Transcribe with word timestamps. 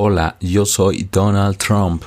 Hola, 0.00 0.36
yo 0.38 0.64
soy 0.64 1.08
Donald 1.10 1.56
Trump. 1.56 2.04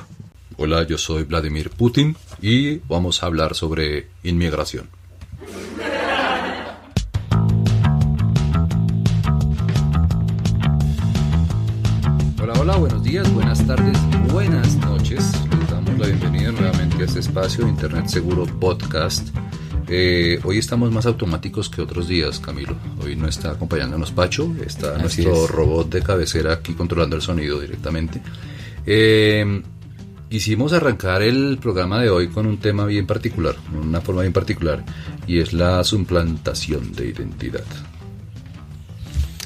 Hola, 0.56 0.86
yo 0.86 0.96
soy 0.96 1.24
Vladimir 1.24 1.68
Putin 1.68 2.16
y 2.40 2.78
vamos 2.88 3.22
a 3.22 3.26
hablar 3.26 3.54
sobre 3.54 4.08
inmigración. 4.22 4.88
Hola, 12.40 12.54
hola, 12.58 12.76
buenos 12.76 13.02
días, 13.02 13.30
buenas 13.34 13.66
tardes, 13.66 13.98
buenas 14.32 14.74
noches. 14.76 15.30
Les 15.60 15.70
damos 15.70 15.98
la 15.98 16.06
bienvenida 16.06 16.50
nuevamente 16.50 17.02
a 17.02 17.04
este 17.04 17.20
espacio 17.20 17.68
Internet 17.68 18.06
Seguro 18.06 18.46
Podcast. 18.46 19.28
Eh, 19.94 20.40
hoy 20.44 20.56
estamos 20.56 20.90
más 20.90 21.04
automáticos 21.04 21.68
que 21.68 21.82
otros 21.82 22.08
días, 22.08 22.40
Camilo. 22.40 22.74
Hoy 23.04 23.14
no 23.14 23.28
está 23.28 23.50
acompañándonos 23.50 24.10
Pacho, 24.10 24.50
está 24.64 24.96
nuestro 24.96 25.46
robot 25.46 25.90
de 25.90 26.02
cabecera 26.02 26.54
aquí 26.54 26.72
controlando 26.72 27.14
el 27.14 27.20
sonido 27.20 27.60
directamente. 27.60 28.22
Eh, 28.86 29.62
quisimos 30.30 30.72
arrancar 30.72 31.20
el 31.20 31.58
programa 31.58 32.00
de 32.00 32.08
hoy 32.08 32.28
con 32.28 32.46
un 32.46 32.56
tema 32.56 32.86
bien 32.86 33.06
particular, 33.06 33.54
una 33.78 34.00
forma 34.00 34.22
bien 34.22 34.32
particular, 34.32 34.82
y 35.26 35.40
es 35.40 35.52
la 35.52 35.84
suplantación 35.84 36.94
de 36.94 37.08
identidad. 37.08 37.64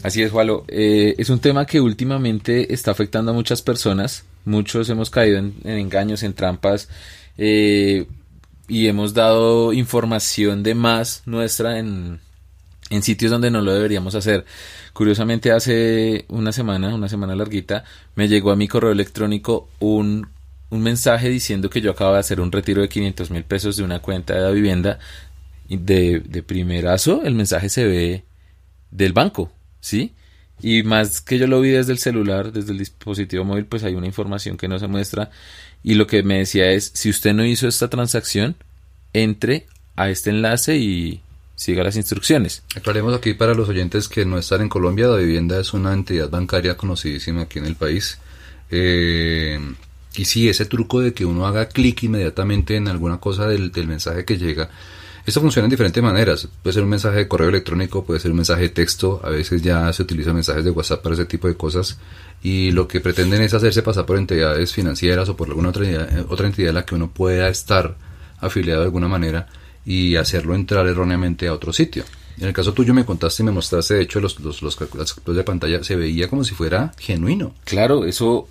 Así 0.04 0.22
es, 0.22 0.30
Jualo. 0.30 0.64
Eh, 0.68 1.16
es 1.18 1.28
un 1.28 1.40
tema 1.40 1.66
que 1.66 1.80
últimamente 1.80 2.72
está 2.72 2.92
afectando 2.92 3.32
a 3.32 3.34
muchas 3.34 3.62
personas. 3.62 4.24
Muchos 4.44 4.88
hemos 4.90 5.10
caído 5.10 5.38
en, 5.38 5.54
engaños, 5.64 6.22
en 6.22 6.34
trampas. 6.34 6.88
Eh, 7.36 8.06
y 8.68 8.88
hemos 8.88 9.14
dado 9.14 9.72
información 9.72 10.62
de 10.62 10.74
más 10.74 11.22
nuestra 11.26 11.78
en, 11.78 12.20
en 12.90 13.02
sitios 13.02 13.30
donde 13.30 13.50
no 13.50 13.60
lo 13.60 13.72
deberíamos 13.72 14.14
hacer. 14.14 14.44
Curiosamente, 14.92 15.52
hace 15.52 16.24
una 16.28 16.52
semana, 16.52 16.94
una 16.94 17.08
semana 17.08 17.36
larguita, 17.36 17.84
me 18.14 18.28
llegó 18.28 18.50
a 18.50 18.56
mi 18.56 18.68
correo 18.68 18.90
electrónico 18.90 19.68
un, 19.78 20.28
un 20.70 20.82
mensaje 20.82 21.28
diciendo 21.28 21.70
que 21.70 21.80
yo 21.80 21.92
acabo 21.92 22.14
de 22.14 22.20
hacer 22.20 22.40
un 22.40 22.52
retiro 22.52 22.82
de 22.82 22.88
500 22.88 23.30
mil 23.30 23.44
pesos 23.44 23.76
de 23.76 23.84
una 23.84 24.00
cuenta 24.00 24.34
de 24.34 24.40
la 24.40 24.50
vivienda. 24.50 24.98
De, 25.68 26.20
de 26.20 26.44
primerazo, 26.44 27.24
el 27.24 27.34
mensaje 27.34 27.68
se 27.68 27.84
ve 27.84 28.24
del 28.92 29.12
banco, 29.12 29.50
¿sí? 29.80 30.14
Y 30.62 30.84
más 30.84 31.20
que 31.20 31.38
yo 31.38 31.46
lo 31.48 31.60
vi 31.60 31.70
desde 31.70 31.92
el 31.92 31.98
celular, 31.98 32.52
desde 32.52 32.70
el 32.72 32.78
dispositivo 32.78 33.44
móvil, 33.44 33.66
pues 33.66 33.84
hay 33.84 33.94
una 33.94 34.06
información 34.06 34.56
que 34.56 34.68
no 34.68 34.78
se 34.78 34.86
muestra 34.86 35.30
y 35.82 35.94
lo 35.94 36.06
que 36.06 36.22
me 36.22 36.38
decía 36.38 36.70
es, 36.70 36.90
si 36.94 37.10
usted 37.10 37.32
no 37.32 37.44
hizo 37.44 37.68
esta 37.68 37.88
transacción, 37.88 38.56
entre 39.12 39.66
a 39.96 40.10
este 40.10 40.30
enlace 40.30 40.76
y 40.76 41.22
siga 41.54 41.82
las 41.82 41.96
instrucciones. 41.96 42.62
Aclaremos 42.74 43.16
aquí 43.16 43.34
para 43.34 43.54
los 43.54 43.68
oyentes 43.68 44.08
que 44.08 44.26
no 44.26 44.38
están 44.38 44.60
en 44.60 44.68
Colombia, 44.68 45.06
la 45.06 45.16
vivienda 45.16 45.58
es 45.58 45.72
una 45.72 45.92
entidad 45.92 46.28
bancaria 46.28 46.76
conocidísima 46.76 47.42
aquí 47.42 47.58
en 47.58 47.66
el 47.66 47.76
país. 47.76 48.18
Eh, 48.70 49.58
y 50.14 50.24
sí, 50.24 50.48
ese 50.48 50.66
truco 50.66 51.00
de 51.00 51.12
que 51.12 51.24
uno 51.24 51.46
haga 51.46 51.68
clic 51.68 52.02
inmediatamente 52.02 52.76
en 52.76 52.88
alguna 52.88 53.18
cosa 53.18 53.46
del, 53.46 53.72
del 53.72 53.86
mensaje 53.86 54.24
que 54.24 54.38
llega, 54.38 54.70
esto 55.26 55.40
funciona 55.40 55.66
en 55.66 55.70
diferentes 55.70 56.00
maneras. 56.02 56.48
Puede 56.62 56.74
ser 56.74 56.84
un 56.84 56.88
mensaje 56.88 57.18
de 57.18 57.28
correo 57.28 57.48
electrónico, 57.48 58.04
puede 58.04 58.20
ser 58.20 58.30
un 58.30 58.36
mensaje 58.36 58.62
de 58.62 58.68
texto, 58.68 59.20
a 59.24 59.30
veces 59.30 59.60
ya 59.60 59.92
se 59.92 60.02
utilizan 60.02 60.34
mensajes 60.34 60.64
de 60.64 60.70
WhatsApp 60.70 61.02
para 61.02 61.14
ese 61.14 61.24
tipo 61.24 61.48
de 61.48 61.56
cosas 61.56 61.98
y 62.42 62.70
lo 62.70 62.86
que 62.86 63.00
pretenden 63.00 63.42
es 63.42 63.52
hacerse 63.52 63.82
pasar 63.82 64.06
por 64.06 64.18
entidades 64.18 64.72
financieras 64.72 65.28
o 65.28 65.36
por 65.36 65.48
alguna 65.48 65.70
otra 65.70 65.84
entidad, 65.84 66.18
eh, 66.18 66.24
otra 66.28 66.46
entidad 66.46 66.68
en 66.68 66.74
la 66.76 66.84
que 66.84 66.94
uno 66.94 67.10
pueda 67.10 67.48
estar 67.48 67.96
afiliado 68.38 68.82
de 68.82 68.86
alguna 68.86 69.08
manera 69.08 69.48
y 69.84 70.14
hacerlo 70.14 70.54
entrar 70.54 70.86
erróneamente 70.86 71.48
a 71.48 71.54
otro 71.54 71.72
sitio. 71.72 72.04
En 72.38 72.46
el 72.46 72.52
caso 72.52 72.72
tuyo 72.72 72.94
me 72.94 73.04
contaste 73.04 73.42
y 73.42 73.46
me 73.46 73.52
mostraste, 73.52 73.94
de 73.94 74.02
hecho, 74.02 74.20
los, 74.20 74.38
los, 74.38 74.62
los 74.62 74.76
de 75.26 75.42
pantalla 75.42 75.82
se 75.82 75.96
veía 75.96 76.28
como 76.28 76.44
si 76.44 76.54
fuera 76.54 76.92
genuino. 76.98 77.54
Claro, 77.64 78.04
eso, 78.04 78.48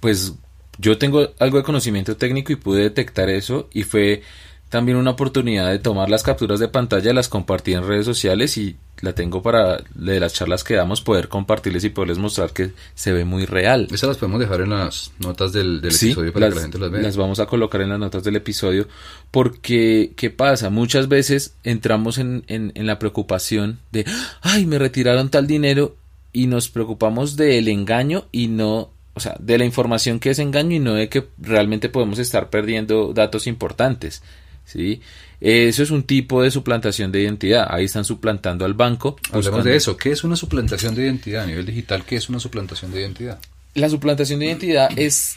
pues 0.00 0.32
yo 0.78 0.98
tengo 0.98 1.28
algo 1.38 1.58
de 1.58 1.62
conocimiento 1.62 2.16
técnico 2.16 2.52
y 2.52 2.56
pude 2.56 2.82
detectar 2.82 3.28
eso 3.28 3.68
y 3.72 3.82
fue 3.82 4.22
también 4.70 4.96
una 4.96 5.10
oportunidad 5.10 5.68
de 5.68 5.80
tomar 5.80 6.08
las 6.08 6.22
capturas 6.22 6.60
de 6.60 6.68
pantalla, 6.68 7.12
las 7.12 7.28
compartí 7.28 7.74
en 7.74 7.86
redes 7.86 8.06
sociales 8.06 8.56
y 8.56 8.76
la 9.00 9.14
tengo 9.14 9.42
para 9.42 9.82
de 9.94 10.20
las 10.20 10.32
charlas 10.32 10.62
que 10.62 10.74
damos 10.74 11.00
poder 11.00 11.28
compartirles 11.28 11.82
y 11.84 11.90
poderles 11.90 12.18
mostrar 12.18 12.52
que 12.52 12.70
se 12.94 13.12
ve 13.12 13.24
muy 13.24 13.46
real. 13.46 13.88
Esas 13.90 14.08
las 14.08 14.18
podemos 14.18 14.38
dejar 14.38 14.60
en 14.60 14.70
las 14.70 15.10
notas 15.18 15.52
del, 15.52 15.78
episodio 15.78 16.32
para 16.32 16.48
que 16.48 16.54
la 16.54 16.60
gente 16.60 16.78
las 16.78 16.90
vea. 16.90 17.02
Las 17.02 17.16
vamos 17.16 17.40
a 17.40 17.46
colocar 17.46 17.80
en 17.80 17.88
las 17.88 17.98
notas 17.98 18.22
del 18.22 18.36
episodio 18.36 18.86
porque, 19.32 20.12
¿qué 20.16 20.30
pasa? 20.30 20.70
Muchas 20.70 21.08
veces 21.08 21.54
entramos 21.64 22.18
en, 22.18 22.44
en, 22.46 22.70
en 22.76 22.86
la 22.86 22.98
preocupación 23.00 23.80
de, 23.90 24.06
ay, 24.40 24.66
me 24.66 24.78
retiraron 24.78 25.30
tal 25.30 25.48
dinero 25.48 25.96
y 26.32 26.46
nos 26.46 26.68
preocupamos 26.68 27.34
del 27.36 27.66
engaño 27.66 28.26
y 28.30 28.46
no 28.46 28.90
o 29.14 29.20
sea, 29.20 29.34
de 29.40 29.58
la 29.58 29.64
información 29.64 30.20
que 30.20 30.30
es 30.30 30.38
engaño 30.38 30.76
y 30.76 30.78
no 30.78 30.94
de 30.94 31.08
que 31.08 31.26
realmente 31.38 31.88
podemos 31.88 32.18
estar 32.20 32.48
perdiendo 32.48 33.12
datos 33.12 33.48
importantes. 33.48 34.22
¿Sí? 34.64 35.00
Eso 35.40 35.82
es 35.82 35.90
un 35.90 36.02
tipo 36.02 36.42
de 36.42 36.50
suplantación 36.50 37.12
de 37.12 37.22
identidad. 37.22 37.66
Ahí 37.70 37.86
están 37.86 38.04
suplantando 38.04 38.64
al 38.64 38.74
banco. 38.74 39.16
Hablemos 39.32 39.64
de 39.64 39.76
eso. 39.76 39.96
¿Qué 39.96 40.10
es 40.10 40.22
una 40.22 40.36
suplantación 40.36 40.94
de 40.94 41.04
identidad 41.04 41.44
a 41.44 41.46
nivel 41.46 41.66
digital? 41.66 42.04
¿Qué 42.04 42.16
es 42.16 42.28
una 42.28 42.40
suplantación 42.40 42.92
de 42.92 43.00
identidad? 43.00 43.38
La 43.74 43.88
suplantación 43.88 44.40
de 44.40 44.46
identidad 44.46 44.90
es, 44.96 45.36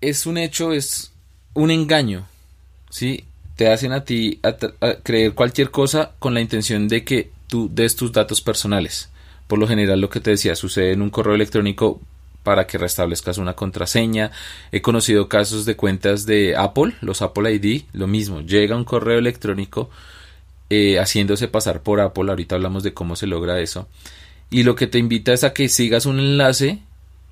es 0.00 0.26
un 0.26 0.38
hecho, 0.38 0.72
es 0.72 1.12
un 1.54 1.70
engaño. 1.70 2.28
¿sí? 2.90 3.24
Te 3.56 3.68
hacen 3.68 3.92
a 3.92 4.04
ti 4.04 4.40
creer 5.02 5.34
cualquier 5.34 5.70
cosa 5.70 6.12
con 6.18 6.34
la 6.34 6.40
intención 6.40 6.88
de 6.88 7.04
que 7.04 7.30
tú 7.46 7.70
des 7.72 7.96
tus 7.96 8.12
datos 8.12 8.40
personales. 8.40 9.08
Por 9.46 9.58
lo 9.58 9.66
general, 9.66 10.00
lo 10.00 10.10
que 10.10 10.20
te 10.20 10.30
decía 10.30 10.54
sucede 10.54 10.92
en 10.92 11.02
un 11.02 11.10
correo 11.10 11.34
electrónico 11.34 12.00
para 12.42 12.66
que 12.66 12.78
restablezcas 12.78 13.38
una 13.38 13.54
contraseña. 13.54 14.30
He 14.72 14.82
conocido 14.82 15.28
casos 15.28 15.64
de 15.64 15.76
cuentas 15.76 16.26
de 16.26 16.56
Apple, 16.56 16.94
los 17.00 17.22
Apple 17.22 17.52
ID, 17.52 17.84
lo 17.92 18.06
mismo, 18.06 18.40
llega 18.40 18.76
un 18.76 18.84
correo 18.84 19.18
electrónico 19.18 19.90
eh, 20.70 20.98
haciéndose 20.98 21.48
pasar 21.48 21.82
por 21.82 22.00
Apple, 22.00 22.30
ahorita 22.30 22.54
hablamos 22.54 22.82
de 22.82 22.94
cómo 22.94 23.16
se 23.16 23.26
logra 23.26 23.60
eso, 23.60 23.88
y 24.50 24.62
lo 24.62 24.74
que 24.74 24.86
te 24.86 24.98
invita 24.98 25.32
es 25.32 25.44
a 25.44 25.52
que 25.52 25.68
sigas 25.68 26.06
un 26.06 26.18
enlace 26.18 26.80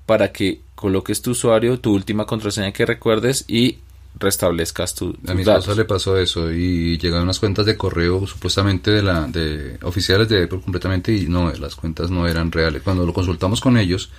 para 0.05 0.31
que 0.31 0.61
coloques 0.75 1.21
tu 1.21 1.31
usuario, 1.31 1.79
tu 1.79 1.93
última 1.93 2.25
contraseña 2.25 2.71
que 2.71 2.85
recuerdes 2.85 3.45
y 3.47 3.79
restablezcas 4.17 4.95
tu, 4.95 5.15
a 5.27 5.33
mi 5.33 5.43
esposa 5.43 5.75
le 5.75 5.85
pasó 5.85 6.17
eso 6.17 6.51
y 6.51 6.97
llegaron 6.97 7.25
unas 7.25 7.39
cuentas 7.39 7.65
de 7.65 7.77
correo 7.77 8.25
supuestamente 8.25 8.91
de 8.91 9.03
la 9.03 9.27
de 9.27 9.77
oficiales 9.83 10.27
de 10.27 10.43
Apple 10.43 10.61
completamente 10.61 11.13
y 11.13 11.27
no 11.27 11.51
las 11.53 11.75
cuentas 11.75 12.09
no 12.09 12.27
eran 12.27 12.51
reales 12.51 12.81
cuando 12.81 13.05
lo 13.05 13.13
consultamos 13.13 13.61
con 13.61 13.77
ellos 13.77 14.09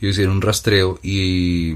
ellos 0.00 0.14
hicieron 0.14 0.36
un 0.36 0.42
rastreo 0.42 0.98
y 1.02 1.74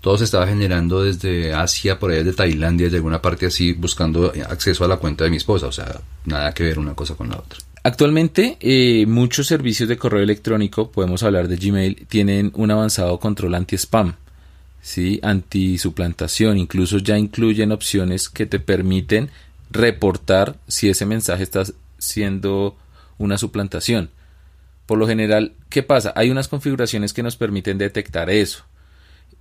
todo 0.00 0.18
se 0.18 0.24
estaba 0.24 0.46
generando 0.46 1.02
desde 1.02 1.54
Asia, 1.54 1.98
por 1.98 2.10
allá 2.10 2.24
de 2.24 2.32
Tailandia, 2.32 2.90
de 2.90 2.96
alguna 2.96 3.22
parte 3.22 3.46
así, 3.46 3.72
buscando 3.72 4.32
acceso 4.48 4.84
a 4.84 4.88
la 4.88 4.96
cuenta 4.96 5.24
de 5.24 5.30
mi 5.30 5.36
esposa. 5.36 5.66
O 5.68 5.72
sea, 5.72 6.00
nada 6.24 6.52
que 6.52 6.64
ver 6.64 6.78
una 6.78 6.94
cosa 6.94 7.14
con 7.14 7.30
la 7.30 7.38
otra. 7.38 7.58
Actualmente, 7.84 8.58
eh, 8.60 9.06
muchos 9.06 9.46
servicios 9.46 9.88
de 9.88 9.96
correo 9.96 10.22
electrónico, 10.22 10.90
podemos 10.90 11.22
hablar 11.22 11.48
de 11.48 11.56
Gmail, 11.56 12.06
tienen 12.08 12.52
un 12.54 12.70
avanzado 12.70 13.18
control 13.18 13.54
anti-spam, 13.54 14.14
¿sí? 14.80 15.20
anti-suplantación. 15.22 16.58
Incluso 16.58 16.98
ya 16.98 17.16
incluyen 17.16 17.72
opciones 17.72 18.28
que 18.28 18.46
te 18.46 18.60
permiten 18.60 19.30
reportar 19.70 20.58
si 20.68 20.88
ese 20.88 21.06
mensaje 21.06 21.42
está 21.42 21.64
siendo 21.98 22.76
una 23.18 23.38
suplantación. 23.38 24.10
Por 24.86 24.98
lo 24.98 25.06
general, 25.06 25.54
¿qué 25.68 25.82
pasa? 25.82 26.12
Hay 26.16 26.30
unas 26.30 26.48
configuraciones 26.48 27.12
que 27.12 27.22
nos 27.22 27.36
permiten 27.36 27.78
detectar 27.78 28.30
eso. 28.30 28.64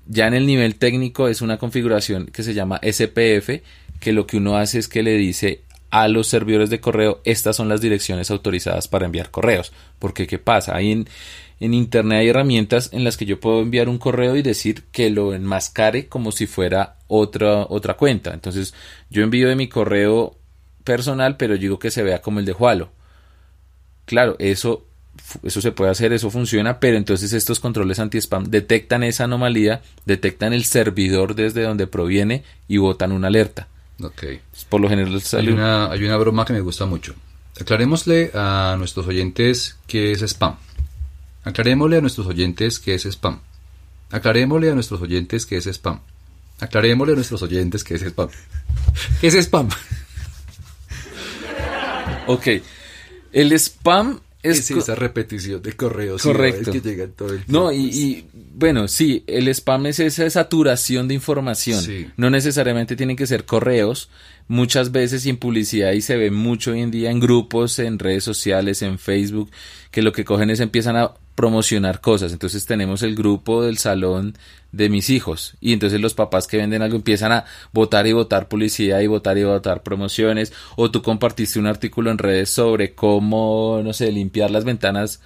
Ya 0.07 0.27
en 0.27 0.33
el 0.33 0.45
nivel 0.45 0.75
técnico 0.75 1.27
es 1.27 1.41
una 1.41 1.57
configuración 1.57 2.27
que 2.27 2.43
se 2.43 2.53
llama 2.53 2.79
SPF, 2.83 3.61
que 3.99 4.13
lo 4.13 4.27
que 4.27 4.37
uno 4.37 4.57
hace 4.57 4.79
es 4.79 4.87
que 4.87 5.03
le 5.03 5.17
dice 5.17 5.63
a 5.91 6.07
los 6.07 6.27
servidores 6.27 6.69
de 6.69 6.79
correo 6.79 7.21
estas 7.25 7.57
son 7.57 7.67
las 7.67 7.81
direcciones 7.81 8.31
autorizadas 8.31 8.87
para 8.87 9.05
enviar 9.05 9.29
correos. 9.29 9.71
Porque 9.99 10.25
¿qué 10.25 10.39
pasa? 10.39 10.79
En, 10.81 11.07
en 11.59 11.73
Internet 11.73 12.19
hay 12.19 12.29
herramientas 12.29 12.89
en 12.93 13.03
las 13.03 13.17
que 13.17 13.25
yo 13.25 13.39
puedo 13.39 13.61
enviar 13.61 13.89
un 13.89 13.99
correo 13.99 14.35
y 14.35 14.41
decir 14.41 14.85
que 14.91 15.09
lo 15.09 15.33
enmascare 15.33 16.07
como 16.07 16.31
si 16.31 16.47
fuera 16.47 16.95
otra, 17.07 17.65
otra 17.69 17.95
cuenta. 17.95 18.33
Entonces 18.33 18.73
yo 19.09 19.21
envío 19.21 19.49
de 19.49 19.55
mi 19.55 19.67
correo 19.67 20.37
personal, 20.83 21.37
pero 21.37 21.57
digo 21.57 21.77
que 21.77 21.91
se 21.91 22.03
vea 22.03 22.21
como 22.21 22.39
el 22.39 22.45
de 22.45 22.53
Jualo. 22.53 22.91
Claro, 24.05 24.35
eso 24.39 24.87
eso 25.43 25.61
se 25.61 25.71
puede 25.71 25.91
hacer, 25.91 26.13
eso 26.13 26.29
funciona, 26.29 26.79
pero 26.79 26.97
entonces 26.97 27.33
estos 27.33 27.59
controles 27.59 27.99
anti-spam 27.99 28.45
detectan 28.45 29.03
esa 29.03 29.25
anomalía, 29.25 29.81
detectan 30.05 30.53
el 30.53 30.65
servidor 30.65 31.35
desde 31.35 31.63
donde 31.63 31.87
proviene 31.87 32.43
y 32.67 32.77
botan 32.77 33.11
una 33.11 33.27
alerta. 33.27 33.67
Ok. 34.01 34.23
Por 34.69 34.81
lo 34.81 34.89
general 34.89 35.21
Hay 35.33 35.47
una, 35.49 35.91
hay 35.91 36.03
una 36.03 36.17
broma 36.17 36.45
que 36.45 36.53
me 36.53 36.61
gusta 36.61 36.85
mucho. 36.85 37.13
Aclarémosle 37.59 38.31
a 38.33 38.75
nuestros 38.77 39.07
oyentes 39.07 39.77
qué 39.87 40.11
es 40.11 40.21
spam. 40.21 40.55
Aclarémosle 41.43 41.97
a 41.97 42.01
nuestros 42.01 42.27
oyentes 42.27 42.79
qué 42.79 42.95
es 42.95 43.05
spam. 43.05 43.39
Aclarémosle 44.09 44.71
a 44.71 44.73
nuestros 44.73 45.01
oyentes 45.01 45.45
qué 45.45 45.57
es 45.57 45.67
spam. 45.67 45.99
Aclarémosle 46.59 47.13
a 47.13 47.15
nuestros 47.15 47.41
oyentes 47.41 47.83
qué 47.83 47.95
es 47.95 48.03
spam. 48.03 48.29
¿Qué 49.19 49.27
es 49.27 49.35
spam? 49.35 49.69
ok. 52.27 52.47
El 53.31 53.53
spam 53.53 54.19
es, 54.43 54.71
esa 54.71 54.95
repetición 54.95 55.61
de 55.61 55.73
correos 55.73 56.23
correcto. 56.23 56.71
que 56.71 56.81
llegan 56.81 57.11
todo 57.11 57.33
el 57.33 57.43
No, 57.47 57.71
y, 57.71 58.25
bueno, 58.33 58.87
sí, 58.87 59.23
el 59.27 59.47
spam 59.49 59.85
es 59.87 59.99
esa 59.99 60.29
saturación 60.29 61.07
de 61.07 61.13
información. 61.13 61.83
No 62.17 62.29
necesariamente 62.29 62.95
tienen 62.95 63.15
que 63.15 63.27
ser 63.27 63.45
correos. 63.45 64.09
Muchas 64.47 64.91
veces 64.91 65.21
sin 65.21 65.37
publicidad 65.37 65.93
y 65.93 66.01
se 66.01 66.17
ve 66.17 66.29
mucho 66.29 66.71
hoy 66.71 66.81
en 66.81 66.91
día 66.91 67.09
en 67.09 67.21
grupos, 67.21 67.79
en 67.79 67.99
redes 67.99 68.25
sociales, 68.25 68.81
en 68.81 68.99
Facebook, 68.99 69.49
que 69.91 70.01
lo 70.01 70.11
que 70.11 70.25
cogen 70.25 70.49
es 70.49 70.59
empiezan 70.59 70.97
a 70.97 71.13
promocionar 71.35 72.01
cosas. 72.01 72.33
Entonces 72.33 72.65
tenemos 72.65 73.03
el 73.03 73.15
grupo 73.15 73.63
del 73.63 73.77
salón 73.77 74.35
de 74.71 74.89
mis 74.89 75.09
hijos 75.09 75.55
y 75.59 75.73
entonces 75.73 75.99
los 75.99 76.13
papás 76.13 76.47
que 76.47 76.57
venden 76.57 76.81
algo 76.81 76.95
empiezan 76.95 77.31
a 77.31 77.45
votar 77.73 78.07
y 78.07 78.13
votar 78.13 78.47
publicidad 78.47 79.01
y 79.01 79.07
votar 79.07 79.37
y 79.37 79.43
votar 79.43 79.83
promociones 79.83 80.53
o 80.77 80.91
tú 80.91 81.01
compartiste 81.01 81.59
un 81.59 81.67
artículo 81.67 82.09
en 82.11 82.17
redes 82.17 82.49
sobre 82.49 82.95
cómo, 82.95 83.81
no 83.83 83.93
sé, 83.93 84.11
limpiar 84.11 84.51
las 84.51 84.63
ventanas 84.63 85.21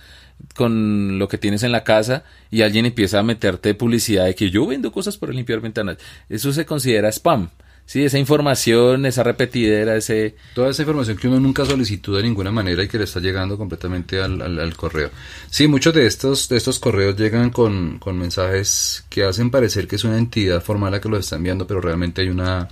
con 0.55 1.17
lo 1.19 1.27
que 1.27 1.37
tienes 1.37 1.63
en 1.63 1.71
la 1.71 1.83
casa 1.83 2.23
y 2.51 2.61
alguien 2.61 2.85
empieza 2.85 3.19
a 3.19 3.23
meterte 3.23 3.73
publicidad 3.73 4.25
de 4.25 4.35
que 4.35 4.49
yo 4.49 4.65
vendo 4.65 4.91
cosas 4.91 5.17
para 5.17 5.33
limpiar 5.33 5.61
ventanas. 5.61 5.97
Eso 6.29 6.51
se 6.51 6.65
considera 6.65 7.09
spam. 7.09 7.49
Sí, 7.85 8.03
esa 8.03 8.17
información, 8.17 9.05
esa 9.05 9.21
repetidera, 9.21 9.95
ese... 9.95 10.35
Toda 10.55 10.71
esa 10.71 10.81
información 10.81 11.17
que 11.17 11.27
uno 11.27 11.39
nunca 11.39 11.65
solicitó 11.65 12.13
de 12.13 12.23
ninguna 12.23 12.51
manera 12.51 12.83
y 12.83 12.87
que 12.87 12.97
le 12.97 13.03
está 13.03 13.19
llegando 13.19 13.57
completamente 13.57 14.21
al, 14.21 14.75
correo. 14.75 15.11
Sí, 15.51 15.67
muchos 15.67 15.93
de 15.93 16.07
estos, 16.07 16.49
de 16.49 16.57
estos 16.57 16.79
correos 16.79 17.15
llegan 17.15 17.51
con, 17.51 17.99
con, 17.99 18.17
mensajes 18.17 19.05
que 19.07 19.23
hacen 19.23 19.51
parecer 19.51 19.87
que 19.87 19.97
es 19.97 20.03
una 20.03 20.17
entidad 20.17 20.63
formal 20.63 20.93
la 20.93 21.01
que 21.01 21.09
los 21.09 21.19
está 21.19 21.35
enviando, 21.35 21.67
pero 21.67 21.79
realmente 21.79 22.21
hay 22.21 22.29
una, 22.29 22.67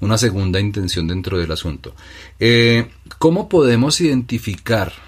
una 0.00 0.18
segunda 0.18 0.58
intención 0.58 1.06
dentro 1.06 1.38
del 1.38 1.52
asunto. 1.52 1.94
Eh, 2.40 2.88
¿Cómo 3.18 3.48
podemos 3.48 4.00
identificar 4.00 5.05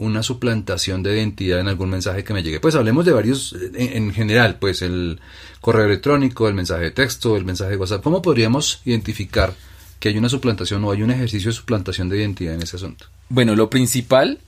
una 0.00 0.22
suplantación 0.22 1.02
de 1.02 1.14
identidad 1.14 1.60
en 1.60 1.68
algún 1.68 1.90
mensaje 1.90 2.24
que 2.24 2.32
me 2.32 2.42
llegue. 2.42 2.58
Pues 2.58 2.74
hablemos 2.74 3.04
de 3.04 3.12
varios, 3.12 3.54
en, 3.74 4.12
general, 4.12 4.56
pues 4.58 4.82
el 4.82 5.20
correo 5.60 5.84
electrónico, 5.84 6.48
el 6.48 6.54
mensaje 6.54 6.84
de 6.84 6.90
texto, 6.90 7.36
el 7.36 7.44
mensaje 7.44 7.72
de 7.72 7.76
WhatsApp. 7.76 8.02
¿Cómo 8.02 8.22
podríamos 8.22 8.80
identificar 8.86 9.54
que 9.98 10.08
hay 10.08 10.16
una 10.16 10.30
suplantación 10.30 10.82
o 10.84 10.90
hay 10.90 11.02
un 11.02 11.10
ejercicio 11.10 11.50
de 11.50 11.56
suplantación 11.56 12.08
de 12.08 12.18
identidad 12.18 12.54
en 12.54 12.62
ese 12.62 12.76
asunto? 12.76 13.06
Bueno, 13.28 13.54
lo 13.54 13.68
principal, 13.68 14.38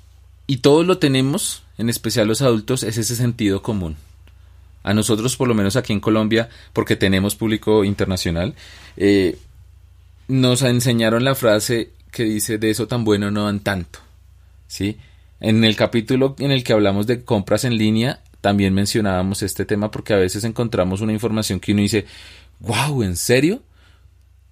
y 0.47 0.59
todos 0.59 0.87
lo 0.87 0.99
tenemos, 0.99 1.63
en 1.77 1.91
especial 1.91 2.27
los 2.27 2.41
adultos, 2.41 2.83
es 2.83 2.97
ese 2.97 3.15
sentido 3.15 3.63
común. 3.63 3.97
A 4.85 4.95
nosotros, 4.95 5.37
por 5.37 5.49
lo 5.49 5.55
menos 5.55 5.77
aquí 5.77 5.93
en 5.93 6.01
Colombia, 6.01 6.49
porque 6.73 6.97
tenemos 6.97 7.37
público 7.37 7.85
internacional, 7.85 8.55
eh, 8.97 9.39
nos 10.29 10.63
enseñaron 10.63 11.25
la 11.25 11.35
frase 11.35 11.91
que 12.11 12.25
dice 12.25 12.57
de 12.57 12.71
eso 12.71 12.89
tan 12.89 13.05
bueno 13.05 13.31
no 13.31 13.45
dan 13.45 13.61
tanto. 13.61 13.99
¿Sí? 14.67 14.97
En 15.43 15.65
el 15.65 15.75
capítulo 15.75 16.37
en 16.39 16.53
el 16.53 16.63
que 16.63 16.73
hablamos 16.73 17.09
de 17.09 17.25
compras 17.25 17.65
en 17.65 17.77
línea, 17.77 18.21
también 18.41 18.73
mencionábamos 18.75 19.43
este 19.43 19.65
tema 19.65 19.91
porque 19.91 20.15
a 20.15 20.17
veces 20.17 20.45
encontramos 20.45 21.01
una 21.01 21.13
información 21.13 21.59
que 21.59 21.73
uno 21.73 21.83
dice, 21.83 22.07
wow, 22.61 23.03
¿en 23.03 23.17
serio? 23.17 23.61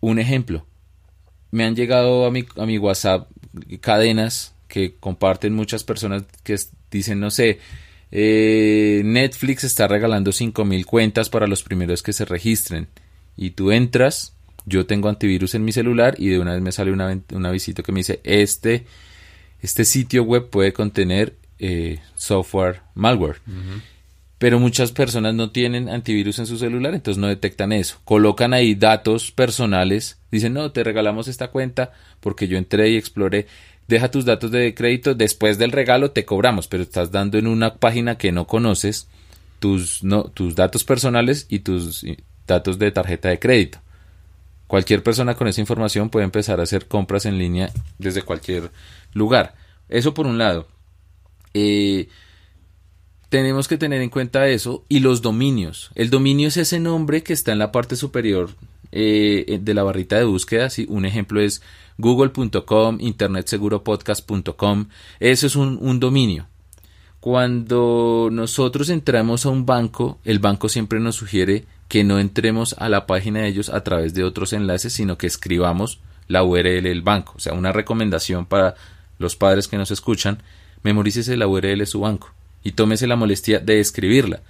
Un 0.01 0.19
ejemplo. 0.19 0.67
Me 1.53 1.63
han 1.63 1.77
llegado 1.77 2.27
a 2.27 2.33
mi, 2.33 2.45
a 2.57 2.67
mi 2.67 2.77
WhatsApp 2.77 3.31
cadenas 3.81 4.53
que 4.67 4.97
comparten 4.99 5.55
muchas 5.55 5.85
personas 5.85 6.25
que 6.43 6.57
dicen, 6.91 7.21
no 7.21 7.31
sé, 7.31 7.61
eh, 8.11 9.03
Netflix 9.05 9.63
está 9.63 9.87
regalando 9.87 10.33
5.000 10.33 10.85
cuentas 10.87 11.31
para 11.31 11.47
los 11.47 11.63
primeros 11.63 12.03
que 12.03 12.13
se 12.13 12.25
registren. 12.25 12.89
Y 13.37 13.51
tú 13.51 13.71
entras, 13.71 14.35
yo 14.67 14.87
tengo 14.87 15.09
antivirus 15.09 15.55
en 15.55 15.65
mi 15.65 15.71
celular 15.71 16.17
y 16.19 16.31
de 16.31 16.41
una 16.41 16.55
vez 16.55 16.63
me 16.63 16.73
sale 16.73 16.91
una, 16.91 17.17
una 17.33 17.53
visita 17.53 17.85
que 17.85 17.93
me 17.93 18.01
dice, 18.01 18.19
este 18.25 18.87
este 19.63 19.85
sitio 19.85 20.23
web 20.23 20.49
puede 20.49 20.73
contener 20.73 21.37
eh, 21.59 22.01
software 22.15 22.81
malware. 22.95 23.41
Pero 24.39 24.59
muchas 24.59 24.93
personas 24.93 25.35
no 25.35 25.51
tienen 25.51 25.91
antivirus 25.91 26.39
en 26.39 26.47
su 26.47 26.57
celular, 26.57 26.95
entonces 26.95 27.21
no 27.21 27.27
detectan 27.27 27.73
eso. 27.73 27.99
Colocan 28.05 28.55
ahí 28.55 28.75
datos 28.75 29.33
personales, 29.33 30.19
dicen, 30.31 30.55
no, 30.55 30.73
te 30.73 30.83
regalamos 30.83 31.29
esta 31.29 31.49
cuenta 31.49 31.93
porque 32.21 32.49
yo 32.49 32.57
entré 32.57 32.89
y 32.89 32.97
exploré. 32.97 33.47
Deja 33.87 34.11
tus 34.11 34.25
datos 34.25 34.51
de 34.51 34.75
crédito, 34.75 35.15
después 35.15 35.59
del 35.59 35.73
regalo 35.73 36.13
te 36.13 36.25
cobramos, 36.25 36.69
pero 36.69 36.83
estás 36.83 37.11
dando 37.11 37.37
en 37.37 37.47
una 37.47 37.75
página 37.75 38.17
que 38.17 38.33
no 38.33 38.47
conoces 38.47 39.09
tus, 39.59 40.03
no, 40.03 40.25
tus 40.25 40.55
datos 40.55 40.85
personales 40.85 41.47
y 41.51 41.59
tus 41.59 42.07
datos 42.47 42.79
de 42.79 42.93
tarjeta 42.93 43.29
de 43.29 43.39
crédito. 43.39 43.81
Cualquier 44.67 45.03
persona 45.03 45.35
con 45.35 45.49
esa 45.49 45.61
información 45.61 46.11
puede 46.11 46.25
empezar 46.25 46.61
a 46.61 46.63
hacer 46.63 46.87
compras 46.87 47.27
en 47.27 47.37
línea 47.37 47.71
desde 47.99 48.23
cualquier 48.23 48.71
lugar. 49.13 49.55
Eso 49.89 50.15
por 50.15 50.27
un 50.27 50.39
lado. 50.39 50.69
Eh, 51.55 52.09
tenemos 53.29 53.69
que 53.69 53.79
tener 53.79 54.03
en 54.03 54.11
cuenta 54.11 54.49
eso 54.49 54.85
y 54.89 55.01
los 55.01 55.23
dominios. 55.23 55.91
El 55.95 56.11
dominio 56.11 56.49
es 56.49 56.57
ese 56.57 56.81
nombre 56.81 57.23
que 57.23 57.33
está 57.33 57.53
en 57.53 57.59
la 57.59 57.73
parte 57.73 57.97
superior 57.97 58.51
eh, 58.93 59.59
de 59.63 59.75
la 59.75 59.85
barrita 59.85 60.17
de 60.17 60.25
búsqueda. 60.25 60.69
Un 60.89 61.05
ejemplo 61.05 61.41
es 61.41 61.63
google.com, 61.99 62.99
internetseguropodcast.com. 63.01 64.89
Eso 65.21 65.47
es 65.47 65.57
un, 65.57 65.79
un 65.81 66.01
dominio. 66.01 66.49
Cuando 67.21 68.31
nosotros 68.33 68.89
entramos 68.89 69.47
a 69.47 69.51
un 69.51 69.67
banco, 69.67 70.19
el 70.25 70.39
banco 70.39 70.69
siempre 70.69 70.99
nos 71.01 71.17
sugiere 71.17 71.67
que 71.87 72.03
no 72.03 72.19
entremos 72.19 72.75
a 72.79 72.89
la 72.89 73.07
página 73.07 73.41
de 73.41 73.49
ellos 73.49 73.69
a 73.69 73.85
través 73.85 74.15
de 74.15 74.25
otros 74.25 74.53
enlaces, 74.53 74.93
sino 74.93 75.19
que 75.19 75.27
escribamos 75.27 76.01
la 76.29 76.43
URL 76.43 76.83
del 76.83 77.03
banco. 77.03 77.35
O 77.37 77.41
sea, 77.41 77.53
una 77.53 77.73
recomendación 77.73 78.47
para 78.47 78.75
los 79.21 79.37
padres 79.37 79.69
que 79.69 79.77
nos 79.77 79.93
escuchan, 79.93 80.43
memorícese 80.83 81.37
la 81.37 81.47
URL 81.47 81.79
de 81.79 81.87
su 81.87 82.01
banco 82.01 82.33
y 82.65 82.73
tómese 82.73 83.07
la 83.07 83.15
molestia 83.15 83.61
de 83.61 83.79
escribirla. 83.79 84.41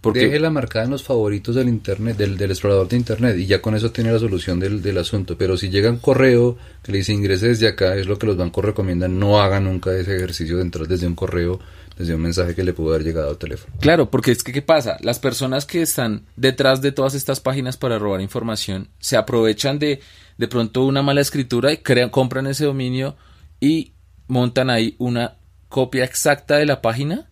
Porque... 0.00 0.20
Déjela 0.20 0.50
marcada 0.50 0.84
en 0.84 0.90
los 0.90 1.02
favoritos 1.02 1.54
del 1.54 1.68
internet, 1.68 2.16
del, 2.16 2.38
explorador 2.50 2.88
de 2.88 2.96
internet, 2.96 3.36
y 3.38 3.46
ya 3.46 3.62
con 3.62 3.74
eso 3.74 3.90
tiene 3.90 4.12
la 4.12 4.18
solución 4.18 4.60
del, 4.60 4.82
del, 4.82 4.98
asunto. 4.98 5.36
Pero 5.38 5.56
si 5.56 5.70
llega 5.70 5.90
un 5.90 5.96
correo 5.96 6.58
que 6.82 6.92
le 6.92 6.98
dice 6.98 7.14
ingrese 7.14 7.48
desde 7.48 7.68
acá, 7.68 7.96
es 7.96 8.06
lo 8.06 8.18
que 8.18 8.26
los 8.26 8.36
bancos 8.36 8.64
recomiendan, 8.64 9.18
no 9.18 9.40
haga 9.40 9.60
nunca 9.60 9.96
ese 9.96 10.14
ejercicio 10.14 10.56
de 10.56 10.62
entrar 10.62 10.86
desde 10.86 11.06
un 11.06 11.14
correo, 11.14 11.58
desde 11.96 12.14
un 12.14 12.20
mensaje 12.20 12.54
que 12.54 12.64
le 12.64 12.74
pudo 12.74 12.90
haber 12.90 13.04
llegado 13.04 13.30
al 13.30 13.38
teléfono. 13.38 13.74
Claro, 13.80 14.10
porque 14.10 14.32
es 14.32 14.44
que 14.44 14.52
¿qué 14.52 14.60
pasa? 14.60 14.98
Las 15.00 15.20
personas 15.20 15.64
que 15.64 15.80
están 15.80 16.26
detrás 16.36 16.82
de 16.82 16.92
todas 16.92 17.14
estas 17.14 17.40
páginas 17.40 17.78
para 17.78 17.98
robar 17.98 18.20
información 18.20 18.88
se 18.98 19.16
aprovechan 19.16 19.78
de 19.78 20.00
de 20.36 20.48
pronto 20.48 20.84
una 20.84 21.02
mala 21.02 21.20
escritura 21.20 21.72
y 21.72 21.78
crean, 21.78 22.10
compran 22.10 22.46
ese 22.46 22.64
dominio 22.64 23.16
y 23.60 23.93
montan 24.26 24.70
ahí 24.70 24.96
una 24.98 25.34
copia 25.68 26.04
exacta 26.04 26.56
de 26.56 26.66
la 26.66 26.82
página. 26.82 27.28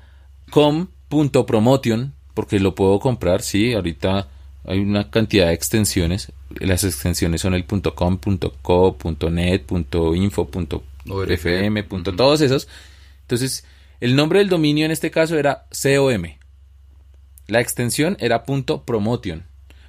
com.promotion, 0.49 2.13
porque 2.33 2.59
lo 2.59 2.73
puedo 2.75 2.99
comprar, 2.99 3.41
sí, 3.41 3.73
ahorita 3.73 4.27
hay 4.65 4.79
una 4.79 5.09
cantidad 5.09 5.47
de 5.47 5.53
extensiones. 5.53 6.31
Las 6.59 6.83
extensiones 6.83 7.41
son 7.41 7.53
el 7.53 7.65
.com, 7.65 8.19
.co, 8.61 8.97
.net, 9.29 9.63
.info, 10.15 10.49
.fm, 11.27 11.83
todos 11.83 12.41
esos. 12.41 12.67
Entonces, 13.21 13.63
el 14.01 14.15
nombre 14.15 14.39
del 14.39 14.49
dominio 14.49 14.85
en 14.85 14.91
este 14.91 15.11
caso 15.11 15.37
era 15.37 15.65
COM. 15.81 16.23
La 17.47 17.59
extensión 17.61 18.15
era 18.19 18.43
.promotion. 18.43 19.43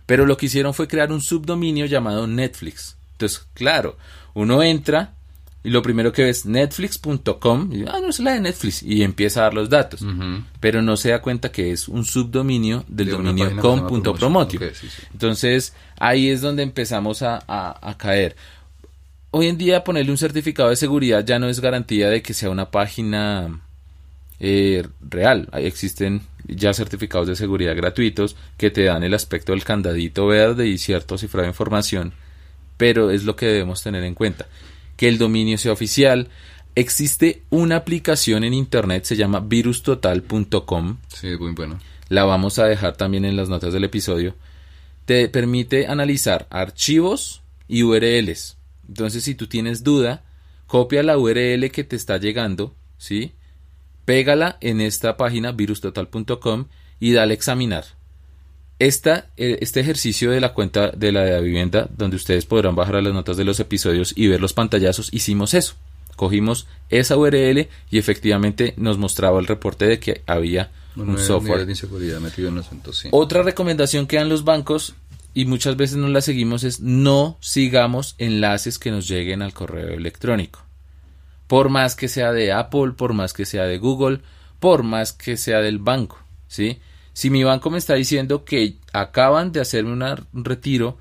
Pero 0.07 0.26
lo 0.26 0.37
que 0.37 0.47
hicieron 0.47 0.75
fue 0.75 0.88
crear 0.88 1.12
un 1.12 1.21
subdominio 1.21 1.87
llamado 1.87 2.26
Netflix. 2.26 2.97
Entonces, 3.12 3.47
claro, 3.55 3.97
uno 4.35 4.62
entra 4.62 5.14
y 5.62 5.69
lo 5.71 5.83
primero 5.83 6.11
que 6.12 6.25
ves 6.25 6.47
netflix.com 6.47 7.71
y 7.73 7.83
ah 7.87 7.99
no 8.00 8.09
es 8.09 8.19
la 8.19 8.33
de 8.33 8.40
Netflix 8.40 8.83
y 8.83 9.02
empieza 9.02 9.40
a 9.40 9.43
dar 9.45 9.55
los 9.55 9.69
datos 9.69 10.00
pero 10.59 10.81
no 10.81 10.97
se 10.97 11.11
da 11.11 11.21
cuenta 11.21 11.52
que 11.52 11.71
es 11.71 11.87
un 11.87 12.07
subdominio 12.07 12.83
del 12.88 13.09
De 13.09 13.12
dominio 13.12 13.45
com.promotio 13.61 14.59
sí, 14.73 14.88
sí. 14.88 15.02
entonces 15.12 15.75
ahí 15.99 16.31
es 16.31 16.40
donde 16.40 16.62
empezamos 16.62 17.21
a, 17.21 17.45
a- 17.47 17.90
a 17.90 17.99
caer 17.99 18.37
hoy 19.33 19.49
en 19.49 19.59
día 19.59 19.85
ponerle 19.85 20.11
un 20.11 20.17
certificado 20.17 20.71
de 20.71 20.76
seguridad 20.76 21.26
ya 21.26 21.38
no 21.38 21.47
es 21.50 21.61
garantía 21.61 22.09
de 22.09 22.23
que 22.23 22.33
sea 22.33 22.49
una 22.49 22.71
página 22.71 23.61
eh, 24.40 24.87
real. 25.00 25.49
Ahí 25.52 25.66
existen 25.66 26.23
ya 26.49 26.75
certificados 26.75 27.28
de 27.28 27.37
seguridad 27.37 27.76
gratuitos 27.76 28.37
que 28.56 28.70
te 28.70 28.85
dan 28.85 29.04
el 29.04 29.14
aspecto 29.14 29.52
del 29.52 29.62
candadito 29.64 30.26
verde 30.26 30.66
y 30.66 30.78
cierto 30.78 31.18
cifrado 31.18 31.44
de 31.44 31.50
información, 31.50 32.12
pero 32.76 33.11
es 33.11 33.25
lo 33.25 33.37
que 33.37 33.47
debemos 33.47 33.82
tener 33.82 34.02
en 34.02 34.14
cuenta. 34.14 34.47
Que 34.97 35.09
el 35.09 35.18
dominio 35.18 35.59
sea 35.59 35.73
oficial. 35.73 36.28
Existe 36.75 37.42
una 37.50 37.76
aplicación 37.76 38.44
en 38.44 38.54
internet, 38.54 39.04
se 39.04 39.16
llama 39.16 39.40
virustotal.com 39.40 40.99
Sí, 41.09 41.37
muy 41.38 41.52
bueno. 41.52 41.78
la 42.09 42.25
vamos 42.25 42.59
a 42.59 42.66
dejar 42.66 42.97
también 42.97 43.25
en 43.25 43.37
las 43.37 43.49
notas 43.49 43.73
del 43.73 43.85
episodio, 43.85 44.35
te 45.04 45.28
permite 45.28 45.87
analizar 45.88 46.47
archivos 46.50 47.42
y 47.66 47.82
URLs. 47.82 48.56
Entonces, 48.88 49.25
si 49.25 49.35
tú 49.35 49.47
tienes 49.49 49.82
duda, 49.82 50.23
copia 50.66 51.02
la 51.02 51.18
URL 51.18 51.70
que 51.70 51.85
te 51.85 51.97
está 51.97 52.16
llegando, 52.18 52.75
¿sí? 52.99 53.32
Pégala 54.11 54.57
en 54.61 54.81
esta 54.81 55.17
página 55.17 55.52
virustotal.com 55.52 56.64
y 56.99 57.12
dale 57.12 57.33
a 57.33 57.37
examinar. 57.37 57.85
Esta, 58.81 59.31
eh, 59.37 59.59
este 59.61 59.79
ejercicio 59.79 60.33
de 60.33 60.40
la 60.40 60.52
cuenta 60.52 60.90
de 60.90 61.12
la 61.12 61.38
vivienda, 61.38 61.88
donde 61.97 62.17
ustedes 62.17 62.45
podrán 62.45 62.75
bajar 62.75 62.97
a 62.97 63.02
las 63.02 63.14
notas 63.14 63.37
de 63.37 63.45
los 63.45 63.61
episodios 63.61 64.12
y 64.17 64.26
ver 64.26 64.40
los 64.40 64.52
pantallazos, 64.52 65.14
hicimos 65.14 65.55
eso. 65.55 65.75
Cogimos 66.17 66.67
esa 66.88 67.17
URL 67.17 67.69
y 67.88 67.99
efectivamente 67.99 68.75
nos 68.79 68.99
mostraba 68.99 69.38
el 69.38 69.47
reporte 69.47 69.87
de 69.87 70.00
que 70.00 70.23
había 70.26 70.73
un 70.97 71.17
software 71.17 71.64
de 71.64 71.71
inseguridad 71.71 72.19
metido 72.19 72.49
en 72.49 72.64
sí. 72.93 73.11
otra 73.12 73.45
recomendación 73.45 74.09
que 74.09 74.17
dan 74.17 74.29
los 74.29 74.43
bancos 74.43 74.97
y 75.35 75.45
muchas 75.45 75.76
veces 75.76 75.99
no 75.99 76.09
la 76.09 76.21
seguimos 76.21 76.64
es 76.64 76.81
no 76.81 77.38
sigamos 77.40 78.17
enlaces 78.19 78.81
que 78.81 78.90
nos 78.90 79.07
lleguen 79.07 79.40
al 79.40 79.55
correo 79.55 79.95
electrónico. 79.95 80.64
Por 81.50 81.69
más 81.69 81.97
que 81.97 82.07
sea 82.07 82.30
de 82.30 82.52
Apple, 82.52 82.92
por 82.97 83.12
más 83.12 83.33
que 83.33 83.45
sea 83.45 83.64
de 83.64 83.78
Google, 83.78 84.21
por 84.61 84.85
más 84.85 85.12
que 85.12 85.37
sea 85.37 85.61
del 85.61 85.80
banco, 85.80 86.16
¿sí? 86.47 86.78
Si 87.12 87.28
mi 87.28 87.42
banco 87.42 87.71
me 87.71 87.78
está 87.78 87.95
diciendo 87.95 88.45
que 88.45 88.76
acaban 88.92 89.50
de 89.50 89.61
hacerme 89.61 89.95
un 89.95 90.45
retiro 90.45 90.97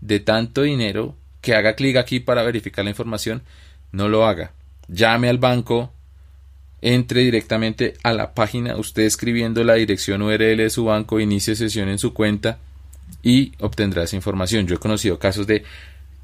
de 0.00 0.20
tanto 0.20 0.62
dinero, 0.62 1.16
que 1.40 1.56
haga 1.56 1.74
clic 1.74 1.96
aquí 1.96 2.20
para 2.20 2.44
verificar 2.44 2.84
la 2.84 2.92
información, 2.92 3.42
no 3.90 4.08
lo 4.08 4.24
haga. 4.24 4.52
Llame 4.86 5.30
al 5.30 5.38
banco, 5.38 5.92
entre 6.80 7.22
directamente 7.22 7.94
a 8.04 8.12
la 8.12 8.34
página, 8.34 8.76
usted 8.76 9.02
escribiendo 9.02 9.64
la 9.64 9.74
dirección 9.74 10.22
URL 10.22 10.58
de 10.58 10.70
su 10.70 10.84
banco, 10.84 11.18
inicie 11.18 11.56
sesión 11.56 11.88
en 11.88 11.98
su 11.98 12.14
cuenta 12.14 12.58
y 13.20 13.50
obtendrá 13.58 14.04
esa 14.04 14.14
información. 14.14 14.68
Yo 14.68 14.76
he 14.76 14.78
conocido 14.78 15.18
casos 15.18 15.48
de 15.48 15.64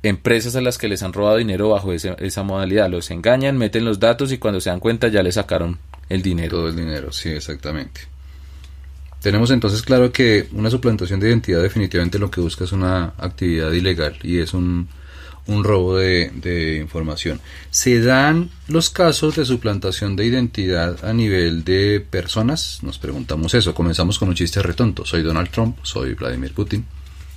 empresas 0.05 0.55
a 0.55 0.61
las 0.61 0.79
que 0.79 0.87
les 0.89 1.03
han 1.03 1.13
robado 1.13 1.37
dinero 1.39 1.71
bajo 1.71 1.93
ese- 1.93 2.15
esa 2.21 2.43
modalidad. 2.45 2.89
Los 2.89 3.11
engañan, 3.11 3.59
meten 3.59 3.85
los 3.85 3.99
datos 3.99 4.31
y 4.31 4.39
cuando 4.39 4.61
se 4.61 4.71
dan 4.71 4.79
cuenta 4.81 5.09
ya 5.09 5.23
le 5.23 5.33
sacaron 5.33 5.79
el 6.09 6.23
dinero. 6.23 6.59
Todo 6.59 6.69
el 6.69 6.77
dinero, 6.77 7.11
sí, 7.11 7.31
exactamente. 7.31 8.03
Tenemos 9.21 9.51
entonces 9.51 9.81
claro 9.83 10.13
que 10.13 10.49
una 10.53 10.69
suplantación 10.71 11.19
de 11.19 11.29
identidad 11.29 11.63
definitivamente 11.63 12.19
lo 12.19 12.31
que 12.31 12.41
busca 12.43 12.65
es 12.65 12.73
una 12.73 13.15
actividad 13.17 13.73
ilegal 13.73 14.19
y 14.23 14.39
es 14.39 14.53
un, 14.53 14.87
un 15.47 15.65
robo 15.65 15.97
de, 15.97 16.31
de 16.35 16.77
información. 16.77 17.41
¿Se 17.71 18.01
dan 18.03 18.51
los 18.69 18.91
casos 18.91 19.35
de 19.37 19.47
suplantación 19.47 20.15
de 20.15 20.27
identidad 20.27 21.03
a 21.07 21.15
nivel 21.15 21.65
de 21.65 22.01
personas? 22.09 22.81
Nos 22.83 22.99
preguntamos 22.99 23.55
eso. 23.55 23.75
Comenzamos 23.75 24.19
con 24.19 24.29
un 24.29 24.35
chiste 24.35 24.61
retonto. 24.61 25.07
Soy 25.07 25.23
Donald 25.23 25.49
Trump, 25.51 25.79
soy 25.83 26.13
Vladimir 26.13 26.53
Putin. 26.53 26.85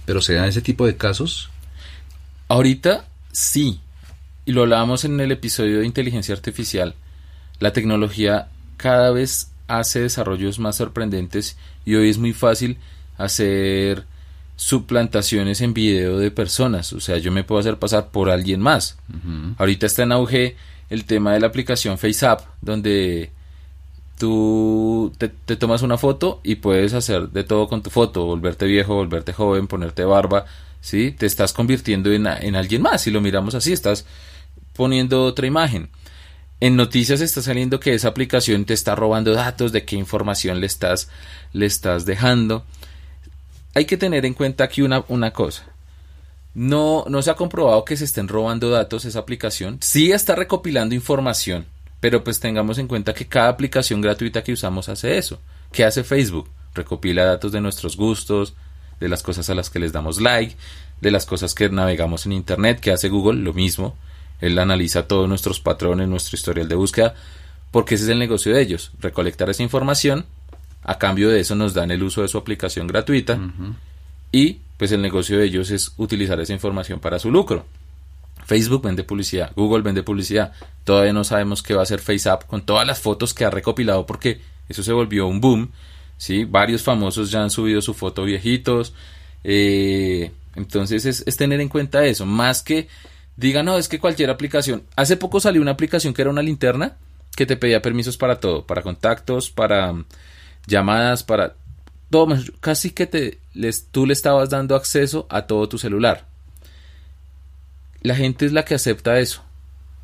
Pero 0.06 0.22
¿se 0.22 0.34
dan 0.34 0.50
ese 0.50 0.62
tipo 0.62 0.86
de 0.86 0.98
casos? 0.98 1.50
Ahorita 2.48 3.06
sí, 3.32 3.82
y 4.46 4.54
lo 4.54 4.62
hablábamos 4.62 5.04
en 5.04 5.20
el 5.20 5.32
episodio 5.32 5.80
de 5.80 5.86
inteligencia 5.86 6.34
artificial, 6.34 6.96
la 7.60 7.74
tecnología 7.74 8.48
cada 8.78 9.12
vez 9.12 9.52
hace 9.68 10.02
desarrollos 10.02 10.60
más 10.60 10.78
sorprendentes 10.78 11.58
y 11.86 11.96
hoy 11.96 12.10
es 12.10 12.18
muy 12.18 12.32
fácil 12.32 12.78
hacer 13.18 14.06
suplantaciones 14.56 15.62
en 15.62 15.74
video 15.74 16.18
de 16.18 16.32
personas, 16.32 16.94
o 16.94 17.00
sea, 17.00 17.18
yo 17.18 17.32
me 17.32 17.44
puedo 17.44 17.60
hacer 17.60 17.78
pasar 17.78 18.10
por 18.10 18.30
alguien 18.30 18.62
más. 18.62 18.98
Ahorita 19.58 19.86
está 19.86 20.04
en 20.04 20.14
auge 20.14 20.56
el 20.90 21.06
tema 21.06 21.34
de 21.34 21.42
la 21.42 21.48
aplicación 21.48 21.98
FaceApp, 21.98 22.42
donde 22.62 23.32
tú 24.18 25.14
te, 25.18 25.28
te 25.28 25.58
tomas 25.58 25.82
una 25.82 25.98
foto 25.98 26.40
y 26.44 26.56
puedes 26.56 26.94
hacer 26.94 27.30
de 27.30 27.44
todo 27.44 27.68
con 27.68 27.84
tu 27.84 27.90
foto, 27.90 28.26
volverte 28.26 28.66
viejo, 28.66 28.96
volverte 28.96 29.34
joven, 29.34 29.68
ponerte 29.68 30.06
barba, 30.06 30.46
¿sí? 30.82 31.12
Te 31.12 31.26
estás 31.26 31.54
convirtiendo 31.54 32.12
en, 32.12 32.28
en 32.28 32.56
alguien 32.56 32.82
más, 32.82 33.02
si 33.02 33.12
lo 33.12 33.22
miramos 33.22 33.56
así, 33.56 33.74
estás 33.74 34.06
poniendo 34.74 35.24
otra 35.24 35.48
imagen. 35.48 35.90
En 36.60 36.76
noticias 36.76 37.22
está 37.22 37.42
saliendo 37.42 37.80
que 37.80 37.94
esa 37.94 38.08
aplicación 38.08 38.66
te 38.66 38.74
está 38.74 38.96
robando 38.96 39.34
datos, 39.34 39.72
de 39.72 39.86
qué 39.86 39.96
información 39.96 40.60
le 40.60 40.66
estás, 40.66 41.10
le 41.54 41.68
estás 41.68 42.06
dejando. 42.06 42.66
Hay 43.76 43.86
que 43.86 43.98
tener 43.98 44.26
en 44.26 44.34
cuenta 44.34 44.64
aquí 44.64 44.82
una, 44.82 45.04
una 45.08 45.32
cosa. 45.32 45.66
No, 46.56 47.06
no 47.08 47.22
se 47.22 47.30
ha 47.30 47.36
comprobado 47.36 47.86
que 47.86 47.96
se 47.96 48.06
estén 48.06 48.28
robando 48.28 48.72
datos 48.72 49.06
esa 49.06 49.20
aplicación. 49.20 49.78
Sí 49.82 50.12
está 50.12 50.34
recopilando 50.34 50.96
información, 50.96 51.68
pero 52.00 52.24
pues 52.24 52.40
tengamos 52.40 52.80
en 52.80 52.88
cuenta 52.88 53.14
que 53.14 53.28
cada 53.28 53.50
aplicación 53.50 54.02
gratuita 54.02 54.44
que 54.44 54.54
usamos 54.54 54.90
hace 54.90 55.20
eso. 55.20 55.40
¿Qué 55.72 55.86
hace 55.86 56.04
Facebook? 56.04 56.50
Recopila 56.74 57.26
datos 57.26 57.52
de 57.52 57.62
nuestros 57.62 57.96
gustos, 57.96 58.56
de 59.00 59.10
las 59.10 59.24
cosas 59.24 59.50
a 59.50 59.56
las 59.56 59.70
que 59.70 59.80
les 59.80 59.92
damos 59.92 60.22
like, 60.22 60.56
de 61.02 61.12
las 61.12 61.26
cosas 61.26 61.54
que 61.54 61.70
navegamos 61.70 62.26
en 62.26 62.32
Internet. 62.32 62.80
¿Qué 62.80 62.92
hace 62.92 63.10
Google? 63.10 63.42
Lo 63.42 63.54
mismo. 63.54 63.96
Él 64.42 64.58
analiza 64.60 65.08
todos 65.08 65.28
nuestros 65.28 65.60
patrones, 65.60 66.08
nuestro 66.08 66.36
historial 66.36 66.68
de 66.68 66.76
búsqueda, 66.76 67.16
porque 67.72 67.96
ese 67.96 68.06
es 68.06 68.10
el 68.10 68.20
negocio 68.20 68.54
de 68.54 68.62
ellos, 68.62 68.92
recolectar 69.00 69.50
esa 69.50 69.64
información, 69.64 70.26
a 70.84 70.98
cambio 70.98 71.30
de 71.30 71.40
eso 71.40 71.56
nos 71.56 71.74
dan 71.74 71.92
el 71.92 72.04
uso 72.04 72.22
de 72.22 72.28
su 72.28 72.38
aplicación 72.38 72.88
gratuita 72.88 73.40
y 74.32 74.60
pues 74.78 74.92
el 74.92 75.02
negocio 75.02 75.38
de 75.38 75.46
ellos 75.46 75.72
es 75.72 75.92
utilizar 75.98 76.40
esa 76.40 76.54
información 76.54 77.00
para 77.00 77.20
su 77.20 77.32
lucro. 77.32 77.66
Facebook 78.46 78.84
vende 78.84 79.04
publicidad, 79.04 79.52
Google 79.56 79.82
vende 79.82 80.04
publicidad, 80.04 80.54
todavía 80.86 81.12
no 81.12 81.26
sabemos 81.26 81.62
qué 81.62 81.74
va 81.74 81.82
a 81.82 81.84
hacer 81.84 82.00
FaceApp 82.00 82.46
con 82.46 82.62
todas 82.62 82.88
las 82.88 83.00
fotos 83.00 83.34
que 83.34 83.44
ha 83.44 83.50
recopilado 83.50 84.06
porque 84.06 84.40
eso 84.70 84.84
se 84.84 84.94
volvió 84.94 85.28
un 85.28 85.42
boom, 85.42 85.72
¿sí? 86.18 86.46
varios 86.46 86.84
famosos 86.84 87.32
ya 87.32 87.44
han 87.44 87.50
subido 87.50 87.82
su 87.82 87.94
foto 87.94 88.24
viejitos, 88.24 88.94
eh, 89.44 90.32
entonces 90.56 91.06
es, 91.06 91.24
es 91.26 91.38
tener 91.38 91.62
en 91.62 91.70
cuenta 91.70 92.06
eso, 92.06 92.26
más 92.26 92.62
que 92.62 92.88
diga, 93.38 93.64
no, 93.64 93.78
es 93.78 93.88
que 93.88 94.00
cualquier 94.00 94.30
aplicación. 94.30 94.84
Hace 94.96 95.16
poco 95.16 95.40
salió 95.40 95.62
una 95.62 95.72
aplicación 95.72 96.14
que 96.14 96.24
era 96.24 96.32
una 96.32 96.42
linterna 96.42 96.98
que 97.36 97.46
te 97.46 97.56
pedía 97.56 97.82
permisos 97.82 98.18
para 98.18 98.40
todo, 98.40 98.66
para 98.66 98.82
contactos, 98.82 99.52
para 99.52 99.94
llamadas, 100.66 101.24
para 101.24 101.56
todo. 102.10 102.36
Casi 102.60 102.90
que 102.90 103.06
te, 103.06 103.40
les, 103.54 103.88
tú 103.90 104.06
le 104.06 104.14
estabas 104.14 104.50
dando 104.50 104.76
acceso 104.76 105.28
a 105.30 105.44
todo 105.44 105.70
tu 105.70 105.78
celular. 105.78 106.26
La 108.02 108.16
gente 108.16 108.46
es 108.46 108.54
la 108.54 108.66
que 108.66 108.76
acepta 108.76 109.20
eso. 109.20 109.44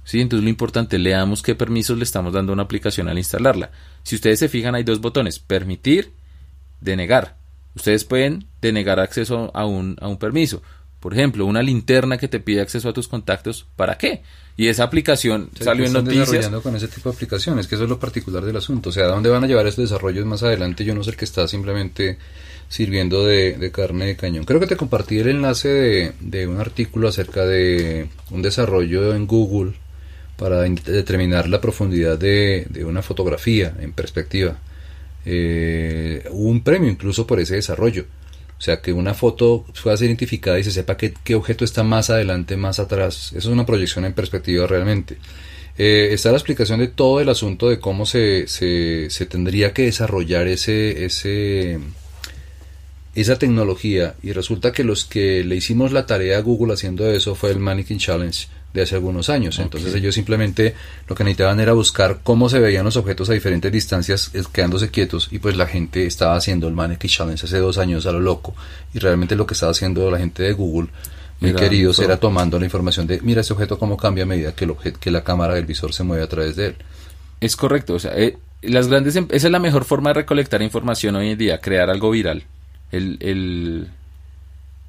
¿Sí? 0.03 0.21
Entonces 0.21 0.43
lo 0.43 0.49
importante, 0.49 0.97
leamos 0.99 1.41
qué 1.41 1.55
permisos 1.55 1.97
le 1.97 2.03
estamos 2.03 2.33
dando 2.33 2.51
a 2.51 2.55
una 2.55 2.63
aplicación 2.63 3.07
al 3.07 3.17
instalarla. 3.17 3.71
Si 4.03 4.15
ustedes 4.15 4.39
se 4.39 4.49
fijan, 4.49 4.75
hay 4.75 4.83
dos 4.83 5.01
botones, 5.01 5.39
permitir, 5.39 6.11
denegar. 6.81 7.37
Ustedes 7.75 8.05
pueden 8.05 8.45
denegar 8.61 8.99
acceso 8.99 9.51
a 9.53 9.65
un, 9.65 9.97
a 9.99 10.07
un 10.07 10.17
permiso. 10.17 10.61
Por 10.99 11.13
ejemplo, 11.13 11.45
una 11.45 11.61
linterna 11.61 12.17
que 12.17 12.29
te 12.29 12.39
pide 12.39 12.61
acceso 12.61 12.87
a 12.87 12.93
tus 12.93 13.07
contactos, 13.09 13.65
¿para 13.75 13.97
qué? 13.97 14.21
Y 14.55 14.67
esa 14.67 14.83
aplicación 14.83 15.49
O 15.53 15.57
sea, 15.57 15.65
salió 15.65 15.83
¿qué 15.83 15.89
en 15.89 15.97
están 15.97 16.05
noticias. 16.05 16.29
desarrollando 16.29 16.61
con 16.61 16.75
ese 16.75 16.87
tipo 16.87 17.09
de 17.09 17.15
aplicaciones? 17.15 17.67
Que 17.67 17.75
eso 17.75 17.83
es 17.83 17.89
lo 17.89 17.99
particular 17.99 18.45
del 18.45 18.55
asunto. 18.55 18.89
O 18.89 18.91
sea, 18.91 19.05
¿a 19.05 19.07
dónde 19.07 19.29
van 19.29 19.43
a 19.43 19.47
llevar 19.47 19.67
estos 19.67 19.89
desarrollos 19.89 20.25
más 20.25 20.43
adelante? 20.43 20.85
Yo 20.85 20.95
no 20.95 21.03
sé 21.03 21.09
el 21.09 21.17
que 21.17 21.25
está 21.25 21.47
simplemente 21.47 22.19
sirviendo 22.69 23.25
de, 23.25 23.57
de 23.57 23.71
carne 23.71 24.05
de 24.05 24.15
cañón. 24.15 24.45
Creo 24.45 24.59
que 24.59 24.67
te 24.67 24.77
compartí 24.77 25.19
el 25.19 25.27
enlace 25.29 25.67
de, 25.67 26.13
de 26.21 26.47
un 26.47 26.59
artículo 26.59 27.07
acerca 27.09 27.45
de 27.45 28.07
un 28.31 28.41
desarrollo 28.41 29.13
en 29.15 29.27
Google 29.27 29.73
para 30.37 30.65
in- 30.67 30.79
determinar 30.85 31.47
la 31.47 31.61
profundidad 31.61 32.17
de, 32.17 32.67
una 32.85 33.01
fotografía 33.01 33.73
en 33.79 33.93
perspectiva. 33.93 34.57
Eh, 35.25 36.27
hubo 36.31 36.49
un 36.49 36.63
premio 36.63 36.89
incluso 36.89 37.25
por 37.25 37.39
ese 37.39 37.55
desarrollo. 37.55 38.05
O 38.57 38.61
sea, 38.61 38.81
que 38.81 38.93
una 38.93 39.13
foto 39.13 39.65
pueda 39.83 39.97
ser 39.97 40.07
identificada 40.07 40.57
y 40.59 40.63
se 40.63 40.71
sepa 40.71 40.95
qué, 40.95 41.35
objeto 41.35 41.65
está 41.65 41.83
más 41.83 42.09
adelante, 42.09 42.55
más 42.55 42.79
atrás. 42.79 43.27
Eso 43.35 43.49
es 43.49 43.53
una 43.53 43.65
proyección 43.65 44.05
en 44.05 44.13
perspectiva 44.13 44.67
realmente. 44.67 45.17
Eh, 45.77 46.09
está 46.11 46.29
la 46.31 46.37
explicación 46.37 46.79
de 46.79 46.87
todo 46.87 47.19
el 47.19 47.29
asunto 47.29 47.67
de 47.69 47.79
cómo 47.79 48.05
se, 48.05 48.47
se, 48.47 49.09
se 49.09 49.25
tendría 49.25 49.73
que 49.73 49.83
desarrollar 49.83 50.47
ese, 50.47 51.03
ese, 51.03 51.79
esa 53.15 53.37
tecnología 53.37 54.15
y 54.23 54.31
resulta 54.33 54.71
que 54.71 54.83
los 54.83 55.05
que 55.05 55.43
le 55.43 55.55
hicimos 55.55 55.91
la 55.91 56.05
tarea 56.05 56.37
a 56.37 56.41
Google 56.41 56.73
haciendo 56.73 57.09
eso 57.11 57.35
fue 57.35 57.51
el 57.51 57.59
Mannequin 57.59 57.97
Challenge 57.99 58.47
de 58.73 58.81
hace 58.81 58.95
algunos 58.95 59.29
años. 59.29 59.59
Entonces 59.59 59.93
ellos 59.93 60.15
simplemente 60.15 60.75
lo 61.07 61.15
que 61.15 61.23
necesitaban 61.23 61.59
era 61.59 61.73
buscar 61.73 62.19
cómo 62.23 62.49
se 62.49 62.59
veían 62.59 62.85
los 62.85 62.97
objetos 62.97 63.29
a 63.29 63.33
diferentes 63.33 63.71
distancias 63.71 64.31
quedándose 64.51 64.89
quietos 64.89 65.29
y 65.31 65.39
pues 65.39 65.55
la 65.55 65.67
gente 65.67 66.05
estaba 66.05 66.35
haciendo 66.35 66.67
el 66.67 66.73
Mannequin 66.73 67.09
Challenge 67.09 67.45
hace 67.45 67.57
dos 67.59 67.77
años 67.77 68.05
a 68.05 68.11
lo 68.11 68.19
loco 68.19 68.55
y 68.93 68.99
realmente 68.99 69.35
lo 69.35 69.45
que 69.45 69.53
estaba 69.53 69.71
haciendo 69.71 70.09
la 70.09 70.17
gente 70.17 70.43
de 70.43 70.53
Google 70.53 70.89
muy 71.39 71.53
queridos 71.53 71.99
era 71.99 72.17
tomando 72.17 72.57
la 72.57 72.65
información 72.65 73.05
de 73.05 73.19
mira 73.21 73.41
ese 73.41 73.53
objeto 73.53 73.77
cómo 73.77 73.97
cambia 73.97 74.23
a 74.23 74.27
medida 74.27 74.55
que, 74.55 74.65
el 74.65 74.75
que 74.99 75.11
la 75.11 75.23
cámara 75.23 75.55
del 75.55 75.65
visor 75.65 75.93
se 75.93 76.03
mueve 76.03 76.23
a 76.23 76.27
través 76.27 76.55
de 76.55 76.67
él. 76.67 76.75
Es 77.41 77.57
correcto, 77.57 77.95
o 77.95 77.99
sea, 77.99 78.13
eh, 78.15 78.37
las 78.61 78.87
grandes, 78.87 79.15
em, 79.17 79.27
esa 79.29 79.47
es 79.47 79.51
la 79.51 79.59
mejor 79.59 79.83
forma 79.83 80.11
de 80.11 80.15
recolectar 80.15 80.61
información 80.61 81.15
hoy 81.15 81.31
en 81.31 81.37
día, 81.37 81.59
crear 81.59 81.89
algo 81.89 82.09
viral. 82.11 82.43
El, 82.91 83.17
el, 83.19 83.89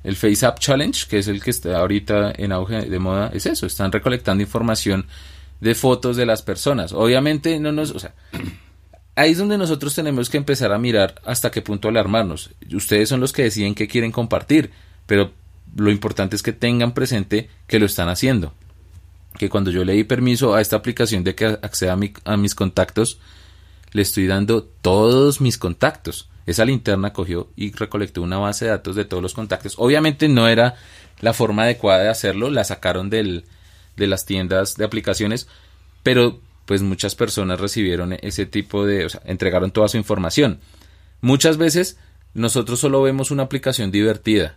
el 0.04 0.16
Face 0.16 0.44
App 0.44 0.60
Challenge, 0.60 1.06
que 1.08 1.18
es 1.18 1.28
el 1.28 1.42
que 1.42 1.50
está 1.50 1.78
ahorita 1.78 2.32
en 2.36 2.52
auge 2.52 2.82
de 2.82 2.98
moda, 2.98 3.30
es 3.32 3.46
eso, 3.46 3.66
están 3.66 3.90
recolectando 3.90 4.42
información 4.42 5.06
de 5.60 5.74
fotos 5.74 6.16
de 6.16 6.26
las 6.26 6.42
personas. 6.42 6.92
Obviamente 6.92 7.58
no 7.58 7.72
nos, 7.72 7.90
o 7.90 7.98
sea, 7.98 8.14
ahí 9.16 9.32
es 9.32 9.38
donde 9.38 9.56
nosotros 9.56 9.94
tenemos 9.94 10.28
que 10.28 10.36
empezar 10.36 10.72
a 10.72 10.78
mirar 10.78 11.20
hasta 11.24 11.50
qué 11.50 11.62
punto 11.62 11.88
alarmarnos. 11.88 12.50
Ustedes 12.72 13.08
son 13.08 13.20
los 13.20 13.32
que 13.32 13.44
deciden 13.44 13.74
qué 13.74 13.88
quieren 13.88 14.12
compartir, 14.12 14.70
pero 15.06 15.32
lo 15.74 15.90
importante 15.90 16.36
es 16.36 16.42
que 16.42 16.52
tengan 16.52 16.92
presente 16.92 17.48
que 17.66 17.78
lo 17.78 17.86
están 17.86 18.10
haciendo. 18.10 18.52
Que 19.38 19.48
cuando 19.48 19.70
yo 19.70 19.84
le 19.84 19.94
di 19.94 20.04
permiso 20.04 20.54
a 20.54 20.60
esta 20.60 20.76
aplicación 20.76 21.24
de 21.24 21.34
que 21.34 21.46
acceda 21.46 21.94
a, 21.94 22.32
a 22.32 22.36
mis 22.36 22.54
contactos, 22.54 23.18
le 23.92 24.02
estoy 24.02 24.26
dando 24.26 24.64
todos 24.64 25.40
mis 25.40 25.56
contactos. 25.56 26.28
Esa 26.46 26.64
linterna 26.64 27.12
cogió 27.12 27.48
y 27.56 27.72
recolectó 27.72 28.22
una 28.22 28.38
base 28.38 28.66
de 28.66 28.72
datos 28.72 28.96
de 28.96 29.04
todos 29.04 29.22
los 29.22 29.34
contactos. 29.34 29.74
Obviamente 29.78 30.28
no 30.28 30.48
era 30.48 30.74
la 31.20 31.32
forma 31.32 31.62
adecuada 31.62 32.02
de 32.02 32.08
hacerlo, 32.10 32.50
la 32.50 32.64
sacaron 32.64 33.08
del, 33.08 33.44
de 33.96 34.06
las 34.06 34.26
tiendas 34.26 34.76
de 34.76 34.84
aplicaciones, 34.84 35.48
pero 36.02 36.40
pues 36.66 36.82
muchas 36.82 37.14
personas 37.14 37.60
recibieron 37.60 38.14
ese 38.20 38.46
tipo 38.46 38.86
de, 38.86 39.06
o 39.06 39.08
sea, 39.08 39.22
entregaron 39.24 39.70
toda 39.70 39.88
su 39.88 39.96
información. 39.96 40.60
Muchas 41.20 41.56
veces 41.56 41.98
nosotros 42.34 42.80
solo 42.80 43.02
vemos 43.02 43.30
una 43.30 43.44
aplicación 43.44 43.90
divertida, 43.90 44.56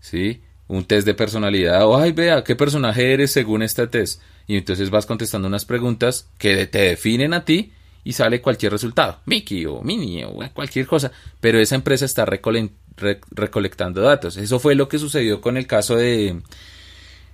¿sí? 0.00 0.42
Un 0.68 0.84
test 0.84 1.06
de 1.06 1.14
personalidad, 1.14 1.86
o 1.86 1.96
ay, 1.96 2.12
vea, 2.12 2.42
¿qué 2.42 2.56
personaje 2.56 3.12
eres 3.12 3.30
según 3.30 3.62
este 3.62 3.86
test? 3.86 4.20
Y 4.48 4.56
entonces 4.56 4.90
vas 4.90 5.06
contestando 5.06 5.46
unas 5.46 5.64
preguntas 5.64 6.28
que 6.38 6.66
te 6.66 6.78
definen 6.78 7.34
a 7.34 7.44
ti 7.44 7.72
y 8.06 8.12
sale 8.12 8.40
cualquier 8.40 8.70
resultado, 8.70 9.18
Mickey 9.26 9.66
o 9.66 9.82
Minnie 9.82 10.24
o 10.24 10.38
cualquier 10.54 10.86
cosa, 10.86 11.10
pero 11.40 11.58
esa 11.58 11.74
empresa 11.74 12.04
está 12.04 12.24
recolectando 12.24 14.00
datos. 14.00 14.36
Eso 14.36 14.60
fue 14.60 14.76
lo 14.76 14.88
que 14.88 15.00
sucedió 15.00 15.40
con 15.40 15.56
el 15.56 15.66
caso 15.66 15.96
de 15.96 16.40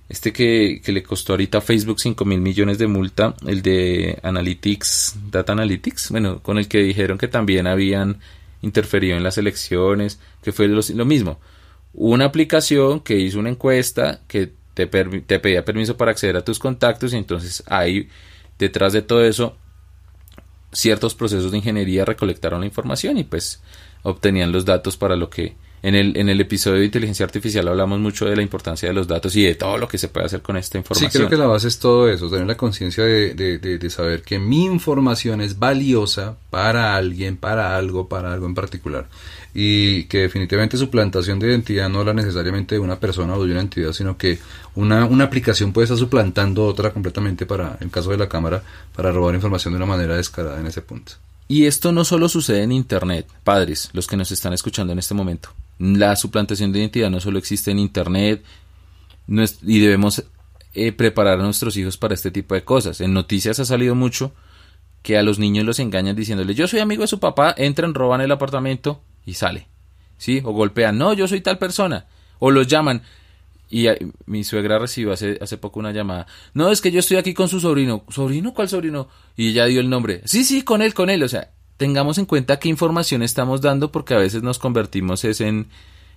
este 0.09 0.33
que, 0.33 0.81
le 0.83 1.03
costó 1.03 1.33
ahorita 1.33 1.59
a 1.59 1.61
Facebook 1.61 1.99
5 1.99 2.25
mil 2.25 2.41
millones 2.41 2.79
de 2.79 2.87
multa, 2.87 3.35
el 3.45 3.61
de 3.61 4.17
Analytics, 4.23 5.17
Data 5.29 5.53
Analytics, 5.53 6.09
bueno, 6.09 6.41
con 6.41 6.57
el 6.57 6.67
que 6.67 6.79
dijeron 6.79 7.19
que 7.19 7.27
también 7.27 7.67
habían 7.67 8.17
interferido 8.63 9.15
en 9.15 9.21
las 9.21 9.37
elecciones, 9.37 10.19
que 10.41 10.53
fue 10.53 10.67
lo, 10.67 11.05
mismo. 11.05 11.39
Una 11.93 12.25
aplicación 12.25 13.01
que 13.01 13.19
hizo 13.19 13.37
una 13.37 13.51
encuesta 13.51 14.21
que 14.27 14.49
te, 14.73 14.87
te 14.87 15.39
pedía 15.39 15.63
permiso 15.63 15.97
para 15.97 16.09
acceder 16.09 16.35
a 16.35 16.43
tus 16.43 16.57
contactos 16.57 17.13
y 17.13 17.17
entonces 17.17 17.61
ahí 17.67 18.09
detrás 18.57 18.93
de 18.93 19.03
todo 19.03 19.23
eso 19.23 19.55
ciertos 20.73 21.15
procesos 21.15 21.51
de 21.51 21.57
ingeniería 21.57 22.05
recolectaron 22.05 22.61
la 22.61 22.65
información 22.65 23.17
y 23.17 23.23
pues 23.23 23.61
obtenían 24.01 24.51
los 24.51 24.65
datos 24.65 24.97
para 24.97 25.15
lo 25.15 25.29
que 25.29 25.55
en 25.83 25.95
el, 25.95 26.15
en 26.15 26.29
el 26.29 26.39
episodio 26.39 26.79
de 26.79 26.85
inteligencia 26.85 27.25
artificial 27.25 27.67
hablamos 27.67 27.99
mucho 27.99 28.25
de 28.25 28.37
la 28.37 28.41
importancia 28.41 28.87
de 28.87 28.95
los 28.95 29.05
datos 29.05 29.35
y 29.35 29.43
de 29.43 29.55
todo 29.55 29.77
lo 29.77 29.89
que 29.89 29.97
se 29.97 30.07
puede 30.07 30.25
hacer 30.25 30.41
con 30.41 30.55
esta 30.55 30.77
información. 30.77 31.11
Sí, 31.11 31.17
creo 31.17 31.29
que 31.29 31.35
la 31.35 31.45
base 31.45 31.67
es 31.67 31.77
todo 31.77 32.09
eso, 32.09 32.29
tener 32.29 32.47
la 32.47 32.55
conciencia 32.55 33.03
de, 33.03 33.33
de, 33.33 33.59
de, 33.59 33.89
saber 33.89 34.21
que 34.21 34.39
mi 34.39 34.63
información 34.63 35.41
es 35.41 35.59
valiosa 35.59 36.37
para 36.49 36.95
alguien, 36.95 37.35
para 37.35 37.75
algo, 37.75 38.07
para 38.07 38.31
algo 38.31 38.45
en 38.45 38.55
particular. 38.55 39.09
Y 39.53 40.05
que 40.05 40.19
definitivamente 40.19 40.77
su 40.77 40.89
plantación 40.89 41.37
de 41.37 41.49
identidad 41.49 41.89
no 41.89 42.05
la 42.05 42.13
necesariamente 42.13 42.75
de 42.75 42.79
una 42.79 42.97
persona 42.97 43.35
o 43.35 43.43
de 43.45 43.51
una 43.51 43.61
entidad, 43.61 43.91
sino 43.91 44.17
que 44.17 44.39
una, 44.75 45.05
una 45.05 45.25
aplicación 45.25 45.73
puede 45.73 45.83
estar 45.83 45.97
suplantando 45.97 46.65
otra 46.65 46.91
completamente 46.93 47.45
para, 47.45 47.77
en 47.81 47.89
caso 47.89 48.09
de 48.11 48.17
la 48.17 48.29
cámara, 48.29 48.63
para 48.95 49.11
robar 49.11 49.35
información 49.35 49.73
de 49.73 49.77
una 49.77 49.85
manera 49.85 50.15
descarada 50.15 50.61
en 50.61 50.67
ese 50.67 50.81
punto. 50.81 51.11
Y 51.49 51.65
esto 51.65 51.91
no 51.91 52.05
solo 52.05 52.29
sucede 52.29 52.63
en 52.63 52.71
Internet, 52.71 53.27
padres, 53.43 53.89
los 53.91 54.07
que 54.07 54.15
nos 54.15 54.31
están 54.31 54.53
escuchando 54.53 54.93
en 54.93 54.99
este 54.99 55.13
momento. 55.13 55.49
La 55.79 56.15
suplantación 56.15 56.71
de 56.71 56.79
identidad 56.79 57.09
no 57.09 57.19
solo 57.19 57.37
existe 57.37 57.71
en 57.71 57.79
Internet 57.79 58.43
y 59.27 59.79
debemos 59.79 60.23
eh, 60.73 60.91
preparar 60.91 61.39
a 61.39 61.43
nuestros 61.43 61.77
hijos 61.77 61.97
para 61.97 62.13
este 62.13 62.31
tipo 62.31 62.55
de 62.55 62.63
cosas. 62.63 63.01
En 63.01 63.13
noticias 63.13 63.59
ha 63.59 63.65
salido 63.65 63.95
mucho 63.95 64.33
que 65.01 65.17
a 65.17 65.23
los 65.23 65.37
niños 65.37 65.65
los 65.65 65.79
engañan 65.79 66.15
diciéndoles 66.15 66.55
yo 66.55 66.67
soy 66.67 66.79
amigo 66.79 67.01
de 67.01 67.07
su 67.07 67.19
papá, 67.19 67.53
entran, 67.57 67.93
roban 67.93 68.21
el 68.21 68.31
apartamento 68.31 69.01
y 69.25 69.33
sale. 69.33 69.67
¿Sí? 70.17 70.41
O 70.43 70.51
golpean, 70.51 70.97
no, 70.97 71.13
yo 71.13 71.27
soy 71.27 71.41
tal 71.41 71.57
persona. 71.57 72.05
O 72.39 72.51
los 72.51 72.67
llaman. 72.67 73.01
Y 73.69 73.87
mi 74.25 74.43
suegra 74.43 74.79
recibió 74.79 75.11
hace, 75.11 75.37
hace 75.41 75.57
poco 75.57 75.79
una 75.79 75.91
llamada. 75.91 76.27
No, 76.53 76.71
es 76.71 76.79
que 76.79 76.91
yo 76.91 76.99
estoy 76.99 77.17
aquí 77.17 77.33
con 77.33 77.49
su 77.49 77.59
sobrino. 77.59 78.05
¿Sobrino? 78.09 78.53
¿Cuál 78.53 78.69
sobrino? 78.69 79.09
Y 79.35 79.49
ella 79.49 79.65
dio 79.65 79.81
el 79.81 79.89
nombre. 79.89 80.21
Sí, 80.25 80.43
sí, 80.43 80.61
con 80.61 80.81
él, 80.81 80.93
con 80.93 81.09
él. 81.09 81.23
O 81.23 81.27
sea, 81.27 81.49
tengamos 81.77 82.17
en 82.17 82.25
cuenta 82.25 82.59
qué 82.59 82.69
información 82.69 83.23
estamos 83.23 83.61
dando 83.61 83.91
porque 83.91 84.13
a 84.13 84.17
veces 84.17 84.43
nos 84.43 84.59
convertimos 84.59 85.23
es 85.23 85.41
en, 85.41 85.67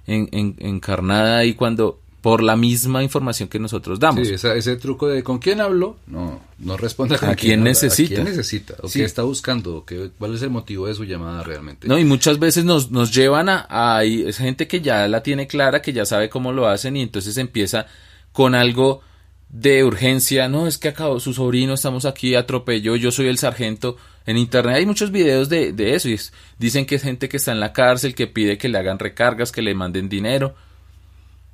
en, 0.06 0.28
en, 0.58 0.80
carnada 0.80 1.44
y 1.44 1.54
cuando 1.54 2.00
por 2.20 2.42
la 2.42 2.56
misma 2.56 3.04
información 3.04 3.48
que 3.48 3.60
nosotros 3.60 4.00
damos. 4.00 4.26
Sí, 4.26 4.34
ese 4.34 4.76
truco 4.76 5.06
de 5.06 5.22
¿con 5.22 5.38
quién 5.38 5.60
hablo? 5.60 5.96
No, 6.08 6.40
no 6.58 6.76
responde 6.76 7.14
a, 7.14 7.36
quién, 7.36 7.62
necesita. 7.62 8.14
¿A 8.14 8.16
quién 8.16 8.24
necesita? 8.24 8.74
¿O 8.82 8.88
qué 8.88 9.04
está 9.04 9.22
buscando? 9.22 9.84
qué, 9.86 10.10
¿Cuál 10.18 10.34
es 10.34 10.42
el 10.42 10.50
motivo 10.50 10.88
de 10.88 10.94
su 10.94 11.04
llamada 11.04 11.44
realmente? 11.44 11.86
No, 11.86 11.98
y 11.98 12.04
muchas 12.04 12.40
veces 12.40 12.64
nos, 12.64 12.90
nos 12.90 13.14
llevan 13.14 13.48
a, 13.48 13.66
a, 13.68 14.02
gente 14.32 14.66
que 14.66 14.80
ya 14.80 15.06
la 15.06 15.22
tiene 15.22 15.46
clara, 15.46 15.82
que 15.82 15.92
ya 15.92 16.04
sabe 16.04 16.28
cómo 16.28 16.52
lo 16.52 16.66
hacen 16.66 16.96
y 16.96 17.02
entonces 17.02 17.36
empieza 17.38 17.86
con 18.32 18.56
algo 18.56 19.02
de 19.48 19.85
urgencia, 19.85 20.48
no, 20.48 20.66
es 20.66 20.78
que 20.78 20.88
acabó 20.88 21.20
su 21.20 21.32
sobrino, 21.32 21.74
estamos 21.74 22.04
aquí, 22.04 22.35
atropelló, 22.35 22.96
yo 22.96 23.11
soy 23.11 23.28
el 23.28 23.38
sargento. 23.38 23.96
En 24.26 24.37
internet 24.37 24.76
hay 24.76 24.87
muchos 24.87 25.12
videos 25.12 25.48
de, 25.48 25.72
de 25.72 25.94
eso 25.94 26.09
y 26.09 26.18
dicen 26.59 26.85
que 26.85 26.96
es 26.96 27.02
gente 27.02 27.28
que 27.28 27.37
está 27.37 27.52
en 27.52 27.61
la 27.61 27.72
cárcel, 27.72 28.14
que 28.14 28.26
pide 28.26 28.59
que 28.59 28.68
le 28.68 28.78
hagan 28.78 28.98
recargas, 28.98 29.52
que 29.52 29.62
le 29.62 29.74
manden 29.74 30.09
dinero. 30.09 30.54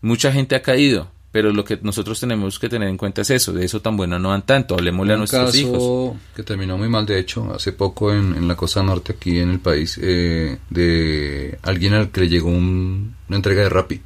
Mucha 0.00 0.32
gente 0.32 0.56
ha 0.56 0.62
caído, 0.62 1.10
pero 1.32 1.52
lo 1.52 1.64
que 1.64 1.78
nosotros 1.82 2.18
tenemos 2.18 2.58
que 2.58 2.70
tener 2.70 2.88
en 2.88 2.96
cuenta 2.96 3.20
es 3.20 3.30
eso, 3.30 3.52
de 3.52 3.64
eso 3.64 3.82
tan 3.82 3.96
bueno 3.96 4.18
no 4.18 4.30
dan 4.30 4.46
tanto, 4.46 4.74
hablemosle 4.74 5.12
a 5.12 5.16
nuestros 5.18 5.44
caso 5.46 5.58
hijos. 5.58 6.16
que 6.34 6.42
terminó 6.42 6.78
muy 6.78 6.88
mal, 6.88 7.04
de 7.04 7.18
hecho, 7.18 7.54
hace 7.54 7.72
poco 7.72 8.12
en, 8.12 8.34
en 8.34 8.48
la 8.48 8.56
costa 8.56 8.82
norte 8.82 9.12
aquí 9.12 9.38
en 9.38 9.50
el 9.50 9.60
país, 9.60 10.00
eh, 10.02 10.58
de 10.70 11.58
alguien 11.62 11.92
al 11.92 12.10
que 12.10 12.22
le 12.22 12.28
llegó 12.30 12.48
una 12.48 13.36
entrega 13.36 13.62
de 13.62 13.68
Rappi 13.68 14.00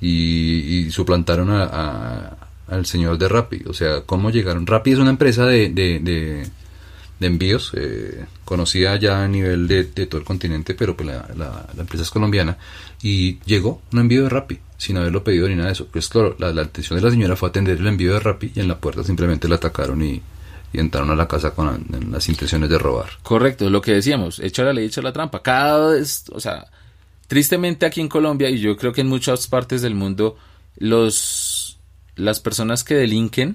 y, 0.00 0.90
suplantaron 0.90 1.50
al 1.50 2.86
señor 2.86 3.18
de 3.18 3.28
Rappi. 3.28 3.62
O 3.66 3.74
sea, 3.74 4.02
¿cómo 4.02 4.30
llegaron? 4.30 4.66
Rappi 4.66 4.92
es 4.92 4.98
una 4.98 5.10
empresa 5.10 5.46
de, 5.46 5.68
de, 5.70 6.00
de, 6.00 7.26
envíos 7.26 7.72
eh, 7.76 8.24
conocida 8.44 8.96
ya 8.96 9.22
a 9.22 9.28
nivel 9.28 9.68
de, 9.68 9.84
todo 9.84 10.18
el 10.18 10.24
continente, 10.24 10.74
pero 10.74 10.96
pues 10.96 11.08
la, 11.08 11.28
la, 11.36 11.66
empresa 11.78 12.02
es 12.02 12.10
colombiana 12.10 12.56
y 13.02 13.38
llegó 13.40 13.82
un 13.92 13.98
envío 13.98 14.22
de 14.22 14.30
Rappi 14.30 14.58
sin 14.78 14.96
haberlo 14.96 15.22
pedido 15.22 15.48
ni 15.48 15.54
nada 15.54 15.66
de 15.66 15.72
eso. 15.74 15.86
Pues 15.86 16.08
claro, 16.08 16.34
la, 16.38 16.52
la 16.52 16.62
atención 16.62 16.98
de 16.98 17.04
la 17.04 17.10
señora 17.10 17.36
fue 17.36 17.50
atender 17.50 17.78
el 17.78 17.86
envío 17.86 18.14
de 18.14 18.20
Rappi 18.20 18.52
y 18.54 18.60
en 18.60 18.68
la 18.68 18.78
puerta 18.78 19.04
simplemente 19.04 19.48
la 19.48 19.56
atacaron 19.56 20.02
y, 20.02 20.22
y 20.72 20.78
entraron 20.78 21.10
a 21.10 21.16
la 21.16 21.26
casa 21.26 21.50
con 21.50 21.84
las 22.10 22.28
intenciones 22.28 22.70
de 22.70 22.78
robar. 22.78 23.10
Correcto, 23.22 23.68
lo 23.68 23.80
que 23.80 23.92
decíamos, 23.92 24.38
echa 24.40 24.62
la 24.62 24.72
ley, 24.72 24.86
echa 24.86 25.02
la 25.02 25.12
trampa. 25.12 25.42
Cada 25.42 25.92
vez, 25.92 26.24
o 26.32 26.40
sea, 26.40 26.66
Tristemente 27.30 27.86
aquí 27.86 28.00
en 28.00 28.08
Colombia 28.08 28.50
y 28.50 28.58
yo 28.58 28.76
creo 28.76 28.92
que 28.92 29.02
en 29.02 29.06
muchas 29.06 29.46
partes 29.46 29.82
del 29.82 29.94
mundo 29.94 30.36
los 30.78 31.78
las 32.16 32.40
personas 32.40 32.82
que 32.82 32.96
delinquen 32.96 33.54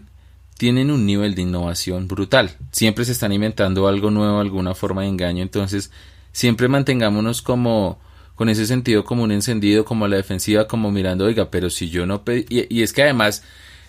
tienen 0.57 0.89
un 0.91 1.05
nivel 1.05 1.35
de 1.35 1.41
innovación 1.41 2.07
brutal. 2.07 2.55
Siempre 2.71 3.03
se 3.03 3.11
están 3.11 3.33
inventando 3.33 3.89
algo 3.89 4.11
nuevo, 4.11 4.39
alguna 4.39 4.75
forma 4.75 5.01
de 5.01 5.09
engaño, 5.09 5.43
entonces 5.43 5.91
siempre 6.31 6.69
mantengámonos 6.69 7.41
como 7.41 7.99
con 8.35 8.47
ese 8.47 8.65
sentido 8.65 9.03
como 9.03 9.23
un 9.23 9.33
encendido, 9.33 9.83
como 9.83 10.07
la 10.07 10.15
defensiva, 10.15 10.67
como 10.67 10.89
mirando, 10.89 11.25
oiga, 11.25 11.51
pero 11.51 11.69
si 11.69 11.89
yo 11.89 12.05
no 12.05 12.23
pedí, 12.23 12.45
y, 12.69 12.81
es 12.81 12.93
que 12.93 13.03
además 13.03 13.43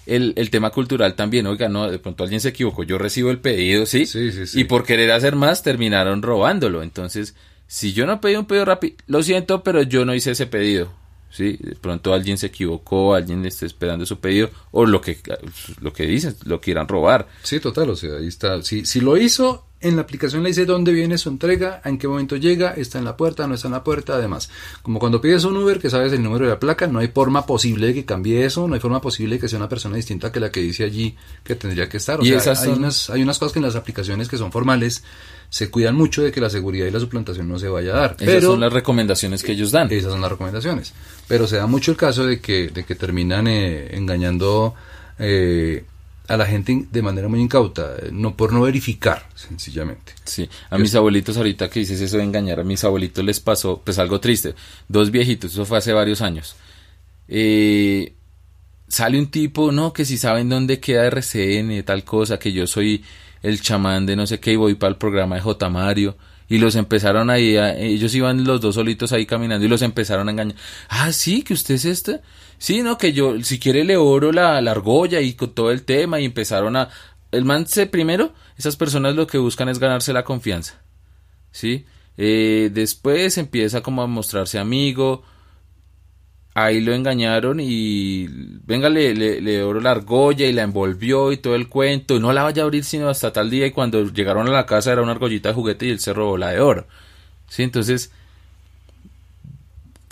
el, 0.07 0.33
el, 0.35 0.51
tema 0.51 0.71
cultural 0.71 1.15
también, 1.15 1.47
oiga, 1.47 1.69
no, 1.69 1.89
de 1.89 2.01
pronto 2.01 2.25
alguien 2.25 2.41
se 2.41 2.49
equivocó, 2.49 2.83
yo 2.83 2.99
recibo 2.99 3.31
el 3.31 3.39
pedido, 3.39 3.87
¿sí? 3.87 4.05
Sí, 4.05 4.33
sí, 4.33 4.49
sí. 4.49 4.63
Y 4.63 4.65
por 4.65 4.83
querer 4.83 5.13
hacer 5.13 5.37
más 5.37 5.63
terminaron 5.63 6.23
robándolo, 6.23 6.83
entonces 6.83 7.37
si 7.67 7.93
yo 7.93 8.07
no 8.07 8.21
pedí 8.21 8.37
un 8.37 8.47
pedido 8.47 8.65
rápido, 8.65 8.97
lo 9.07 9.23
siento, 9.23 9.63
pero 9.63 9.83
yo 9.83 10.05
no 10.05 10.15
hice 10.15 10.33
ese 10.33 10.47
pedido. 10.47 10.93
¿sí? 11.31 11.59
De 11.61 11.77
pronto 11.77 12.15
alguien 12.15 12.39
se 12.39 12.47
equivocó, 12.47 13.15
alguien 13.15 13.45
está 13.45 13.67
esperando 13.67 14.07
su 14.07 14.19
pedido, 14.19 14.51
o 14.71 14.87
lo 14.87 15.01
que, 15.01 15.19
lo 15.81 15.93
que 15.93 16.07
dicen, 16.07 16.37
lo 16.45 16.61
quieran 16.61 16.89
robar. 16.89 17.29
Sí, 17.43 17.61
total, 17.61 17.91
o 17.91 17.97
sea, 17.97 18.17
ahí 18.17 18.27
está. 18.27 18.63
Si, 18.63 18.87
si 18.87 19.01
lo 19.01 19.17
hizo, 19.17 19.67
en 19.89 19.97
la 19.97 20.03
aplicación 20.03 20.43
le 20.43 20.49
dice 20.49 20.67
dónde 20.67 20.93
viene 20.93 21.19
su 21.19 21.29
entrega, 21.29 21.81
en 21.85 21.99
qué 21.99 22.09
momento 22.09 22.37
llega, 22.37 22.73
está 22.73 22.99
en 22.99 23.05
la 23.05 23.17
puerta, 23.17 23.47
no 23.47 23.55
está 23.55 23.69
en 23.69 23.73
la 23.73 23.85
puerta, 23.85 24.15
además. 24.15 24.51
Como 24.83 24.99
cuando 24.99 25.21
pides 25.21 25.45
un 25.45 25.57
Uber 25.57 25.79
que 25.79 25.91
sabes 25.91 26.13
el 26.13 26.23
número 26.23 26.47
de 26.47 26.53
la 26.53 26.59
placa, 26.59 26.87
no 26.87 26.99
hay 26.99 27.09
forma 27.09 27.47
posible 27.47 27.89
de 27.89 27.95
que 27.95 28.05
cambie 28.05 28.45
eso, 28.45 28.67
no 28.67 28.75
hay 28.75 28.81
forma 28.81 29.01
posible 29.01 29.37
de 29.37 29.41
que 29.41 29.49
sea 29.49 29.59
una 29.59 29.69
persona 29.69 29.97
distinta 29.97 30.33
que 30.33 30.41
la 30.41 30.51
que 30.51 30.61
dice 30.61 30.85
allí 30.85 31.17
que 31.45 31.55
tendría 31.55 31.89
que 31.89 31.99
estar. 31.99 32.21
O 32.21 32.25
sea, 32.25 32.53
hay, 32.53 32.69
unas, 32.71 33.11
hay 33.11 33.23
unas 33.23 33.39
cosas 33.39 33.53
que 33.53 33.59
en 33.59 33.65
las 33.65 33.77
aplicaciones 33.77 34.29
que 34.29 34.37
son 34.37 34.51
formales 34.53 35.05
se 35.49 35.71
cuidan 35.71 35.95
mucho 35.95 36.23
de 36.23 36.33
que 36.33 36.41
la 36.41 36.51
seguridad 36.51 36.87
y 36.87 36.91
la 36.91 37.01
suplantación 37.01 37.49
no 37.49 37.59
se 37.59 37.69
vaya 37.69 37.93
a 37.93 38.01
dar. 38.01 38.17
Esas 38.19 38.45
son 38.45 38.61
las 38.61 38.73
recomendaciones 38.73 39.43
que 39.43 39.53
ellos 39.53 39.71
dan. 39.71 39.91
Esas 39.93 40.13
son 40.13 40.21
las 40.21 40.31
recomendaciones. 40.31 40.93
Pero 41.29 41.47
se 41.47 41.57
da 41.57 41.67
mucho 41.67 41.93
el 41.93 41.97
caso 41.97 42.27
de 42.27 42.41
que, 42.41 42.69
de 42.69 42.85
que 42.85 42.95
terminan 42.95 43.47
eh, 43.47 43.97
engañando 43.97 44.75
eh, 45.19 45.85
a 46.29 46.37
la 46.37 46.47
gente 46.47 46.87
de 46.91 47.03
manera 47.03 47.29
muy 47.29 47.41
incauta, 47.41 47.95
no 48.13 48.37
por 48.37 48.53
no 48.53 48.63
verificar, 48.63 49.29
sencillamente. 49.35 50.13
Sí, 50.25 50.49
a 50.71 50.79
mis 50.79 50.95
abuelitos 50.95 51.37
ahorita 51.37 51.71
que 51.71 51.81
dices 51.81 52.01
eso 52.01 52.17
de 52.17 52.25
engañar, 52.25 52.61
a 52.61 52.65
mis 52.65 52.83
abuelitos 52.85 53.25
les 53.25 53.41
pasó 53.41 53.81
pues 53.85 53.99
algo 53.99 54.21
triste. 54.21 54.55
Dos 54.89 55.11
viejitos, 55.11 55.53
eso 55.53 55.65
fue 55.65 55.79
hace 55.79 55.93
varios 55.93 56.23
años. 56.23 56.57
Eh, 57.29 58.15
sale 58.89 59.19
un 59.19 59.29
tipo, 59.29 59.73
no, 59.73 59.93
que 59.93 60.05
si 60.05 60.19
saben 60.19 60.49
dónde 60.49 60.81
queda 60.81 61.07
RCN, 61.07 61.83
tal 61.85 62.05
cosa, 62.05 62.39
que 62.39 62.53
yo 62.53 62.67
soy 62.67 63.05
el 63.43 63.61
chamán 63.61 64.07
de 64.07 64.17
no 64.17 64.27
sé 64.27 64.41
qué 64.41 64.53
y 64.53 64.57
voy 64.57 64.75
para 64.75 64.91
el 64.91 64.97
programa 64.97 65.37
de 65.37 65.43
J. 65.43 65.69
Mario. 65.69 66.17
Y 66.49 66.59
los 66.59 66.77
empezaron 66.77 67.29
ahí, 67.29 67.57
ellos 67.57 68.15
iban 68.15 68.45
los 68.45 68.61
dos 68.61 68.77
solitos 68.77 69.13
ahí 69.13 69.27
caminando 69.27 69.67
y 69.67 69.69
los 69.69 69.83
empezaron 69.83 70.29
a 70.29 70.31
engañar. 70.31 70.57
Ah, 70.89 71.13
sí, 71.13 71.43
que 71.43 71.55
usted 71.55 71.75
es 71.75 71.85
este. 71.85 72.21
Sí, 72.59 72.83
no, 72.83 72.99
que 72.99 73.13
yo, 73.13 73.43
si 73.43 73.59
quiere 73.59 73.85
le 73.85 73.97
oro 73.97 74.33
la, 74.33 74.61
la 74.61 74.71
argolla 74.71 75.21
y 75.21 75.35
con 75.35 75.55
todo 75.55 75.71
el 75.71 75.83
tema 75.83 76.21
y 76.21 76.25
empezaron 76.25 76.77
a... 76.77 76.89
El 77.33 77.45
man 77.45 77.67
se, 77.67 77.87
primero, 77.87 78.33
esas 78.57 78.77
personas 78.77 79.15
lo 79.15 79.27
que 79.27 79.39
buscan 79.39 79.69
es 79.69 79.79
ganarse 79.79 80.13
la 80.13 80.25
confianza. 80.25 80.81
¿Sí? 81.51 81.85
Eh, 82.17 82.71
después 82.73 83.37
empieza 83.37 83.83
como 83.83 84.03
a 84.03 84.07
mostrarse 84.07 84.59
amigo. 84.59 85.23
Ahí 86.55 86.81
lo 86.81 86.95
engañaron 86.95 87.61
y 87.61 88.27
venga, 88.65 88.89
le, 88.89 89.15
le, 89.15 89.43
le 89.43 89.63
oro 89.63 89.81
la 89.81 89.91
argolla 89.91 90.47
y 90.47 90.55
la 90.55 90.63
envolvió 90.63 91.31
y 91.33 91.37
todo 91.37 91.55
el 91.55 91.69
cuento. 91.69 92.17
Y 92.17 92.21
no 92.21 92.33
la 92.33 92.45
vaya 92.45 92.63
a 92.63 92.65
abrir 92.65 92.85
sino 92.85 93.11
hasta 93.11 93.33
tal 93.33 93.51
día. 93.51 93.67
Y 93.67 93.73
cuando 93.73 94.03
llegaron 94.07 94.49
a 94.49 94.53
la 94.53 94.65
casa 94.65 94.93
era 94.93 95.03
una 95.03 95.13
argollita 95.13 95.51
de 95.51 95.55
juguete 95.55 95.87
y 95.87 95.91
él 95.91 96.01
se 96.01 96.15
robó 96.15 96.39
la 96.39 96.51
de 96.53 96.61
oro. 96.61 96.87
¿Sí? 97.49 97.63
Entonces, 97.63 98.11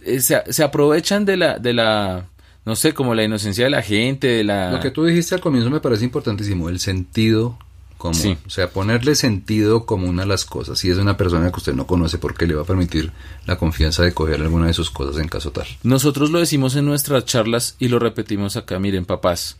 eh, 0.02 0.20
se, 0.20 0.42
se 0.52 0.62
aprovechan 0.62 1.24
de 1.24 1.36
la, 1.38 1.58
de 1.58 1.72
la, 1.72 2.26
no 2.64 2.76
sé, 2.76 2.94
como 2.94 3.14
la 3.14 3.24
inocencia 3.24 3.64
de 3.64 3.70
la 3.70 3.82
gente, 3.82 4.26
de 4.26 4.44
la... 4.44 4.72
Lo 4.72 4.80
que 4.80 4.90
tú 4.90 5.04
dijiste 5.04 5.34
al 5.34 5.40
comienzo 5.40 5.70
me 5.70 5.80
parece 5.80 6.04
importantísimo, 6.04 6.70
el 6.70 6.80
sentido 6.80 7.58
común. 7.98 8.38
O 8.46 8.50
sea, 8.50 8.70
ponerle 8.70 9.14
sentido 9.14 9.84
común 9.84 10.18
a 10.20 10.26
las 10.26 10.44
cosas. 10.44 10.78
Si 10.78 10.90
es 10.90 10.96
una 10.96 11.16
persona 11.16 11.50
que 11.50 11.56
usted 11.56 11.74
no 11.74 11.86
conoce, 11.86 12.18
porque 12.18 12.46
le 12.46 12.54
va 12.54 12.62
a 12.62 12.66
permitir 12.66 13.12
la 13.46 13.56
confianza 13.56 14.02
de 14.02 14.12
coger 14.12 14.40
alguna 14.40 14.66
de 14.66 14.74
sus 14.74 14.90
cosas 14.90 15.20
en 15.20 15.28
caso 15.28 15.50
tal? 15.50 15.66
Nosotros 15.82 16.30
lo 16.30 16.38
decimos 16.38 16.74
en 16.76 16.86
nuestras 16.86 17.24
charlas 17.26 17.76
y 17.78 17.88
lo 17.88 17.98
repetimos 17.98 18.56
acá. 18.56 18.78
Miren, 18.78 19.04
papás, 19.04 19.58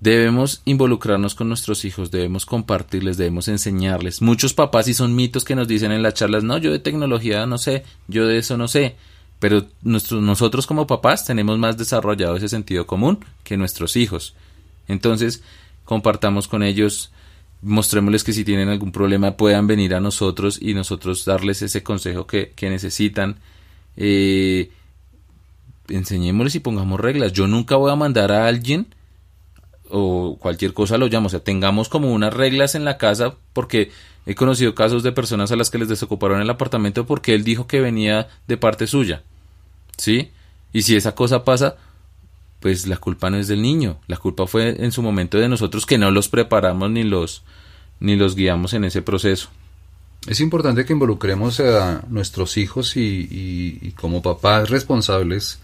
debemos 0.00 0.60
involucrarnos 0.66 1.34
con 1.34 1.48
nuestros 1.48 1.86
hijos, 1.86 2.10
debemos 2.10 2.44
compartirles, 2.44 3.16
debemos 3.16 3.48
enseñarles. 3.48 4.20
Muchos 4.20 4.52
papás 4.52 4.86
y 4.88 4.94
son 4.94 5.14
mitos 5.14 5.44
que 5.44 5.54
nos 5.54 5.66
dicen 5.68 5.92
en 5.92 6.02
las 6.02 6.14
charlas, 6.14 6.44
no, 6.44 6.58
yo 6.58 6.72
de 6.72 6.78
tecnología 6.78 7.46
no 7.46 7.56
sé, 7.56 7.84
yo 8.06 8.26
de 8.26 8.38
eso 8.38 8.58
no 8.58 8.68
sé 8.68 8.96
pero 9.38 9.66
nosotros 9.82 10.66
como 10.66 10.86
papás 10.86 11.24
tenemos 11.24 11.58
más 11.58 11.76
desarrollado 11.76 12.36
ese 12.36 12.48
sentido 12.48 12.86
común 12.86 13.24
que 13.42 13.56
nuestros 13.56 13.96
hijos. 13.96 14.34
Entonces, 14.88 15.42
compartamos 15.84 16.48
con 16.48 16.62
ellos, 16.62 17.12
mostrémosles 17.62 18.24
que 18.24 18.32
si 18.32 18.44
tienen 18.44 18.68
algún 18.68 18.92
problema 18.92 19.36
puedan 19.36 19.66
venir 19.66 19.94
a 19.94 20.00
nosotros 20.00 20.58
y 20.60 20.74
nosotros 20.74 21.24
darles 21.24 21.62
ese 21.62 21.82
consejo 21.82 22.26
que, 22.26 22.52
necesitan. 22.62 23.36
Eh, 23.96 24.70
enseñémosles 25.88 26.54
y 26.54 26.60
pongamos 26.60 27.00
reglas. 27.00 27.32
Yo 27.32 27.46
nunca 27.46 27.76
voy 27.76 27.92
a 27.92 27.96
mandar 27.96 28.32
a 28.32 28.46
alguien 28.46 28.86
o 29.90 30.38
cualquier 30.40 30.72
cosa 30.72 30.98
lo 30.98 31.06
llamo, 31.08 31.26
o 31.26 31.30
sea, 31.30 31.40
tengamos 31.40 31.88
como 31.88 32.12
unas 32.12 32.32
reglas 32.32 32.74
en 32.74 32.84
la 32.84 32.96
casa 32.98 33.34
porque 33.52 33.90
he 34.26 34.34
conocido 34.34 34.74
casos 34.74 35.02
de 35.02 35.12
personas 35.12 35.52
a 35.52 35.56
las 35.56 35.70
que 35.70 35.78
les 35.78 35.88
desocuparon 35.88 36.40
el 36.40 36.50
apartamento 36.50 37.06
porque 37.06 37.34
él 37.34 37.44
dijo 37.44 37.66
que 37.66 37.80
venía 37.80 38.28
de 38.46 38.56
parte 38.56 38.86
suya. 38.86 39.22
¿sí? 39.96 40.30
Y 40.72 40.82
si 40.82 40.96
esa 40.96 41.14
cosa 41.14 41.44
pasa, 41.44 41.76
pues 42.60 42.86
la 42.86 42.96
culpa 42.96 43.30
no 43.30 43.36
es 43.36 43.48
del 43.48 43.62
niño, 43.62 43.98
la 44.06 44.16
culpa 44.16 44.46
fue 44.46 44.82
en 44.82 44.92
su 44.92 45.02
momento 45.02 45.38
de 45.38 45.48
nosotros 45.48 45.86
que 45.86 45.98
no 45.98 46.10
los 46.10 46.28
preparamos 46.28 46.90
ni 46.90 47.04
los, 47.04 47.42
ni 48.00 48.16
los 48.16 48.34
guiamos 48.34 48.72
en 48.74 48.84
ese 48.84 49.02
proceso. 49.02 49.50
Es 50.26 50.40
importante 50.40 50.86
que 50.86 50.94
involucremos 50.94 51.60
a 51.60 52.02
nuestros 52.08 52.56
hijos 52.56 52.96
y, 52.96 53.78
y, 53.82 53.90
como 53.92 54.22
papás 54.22 54.70
responsables 54.70 55.58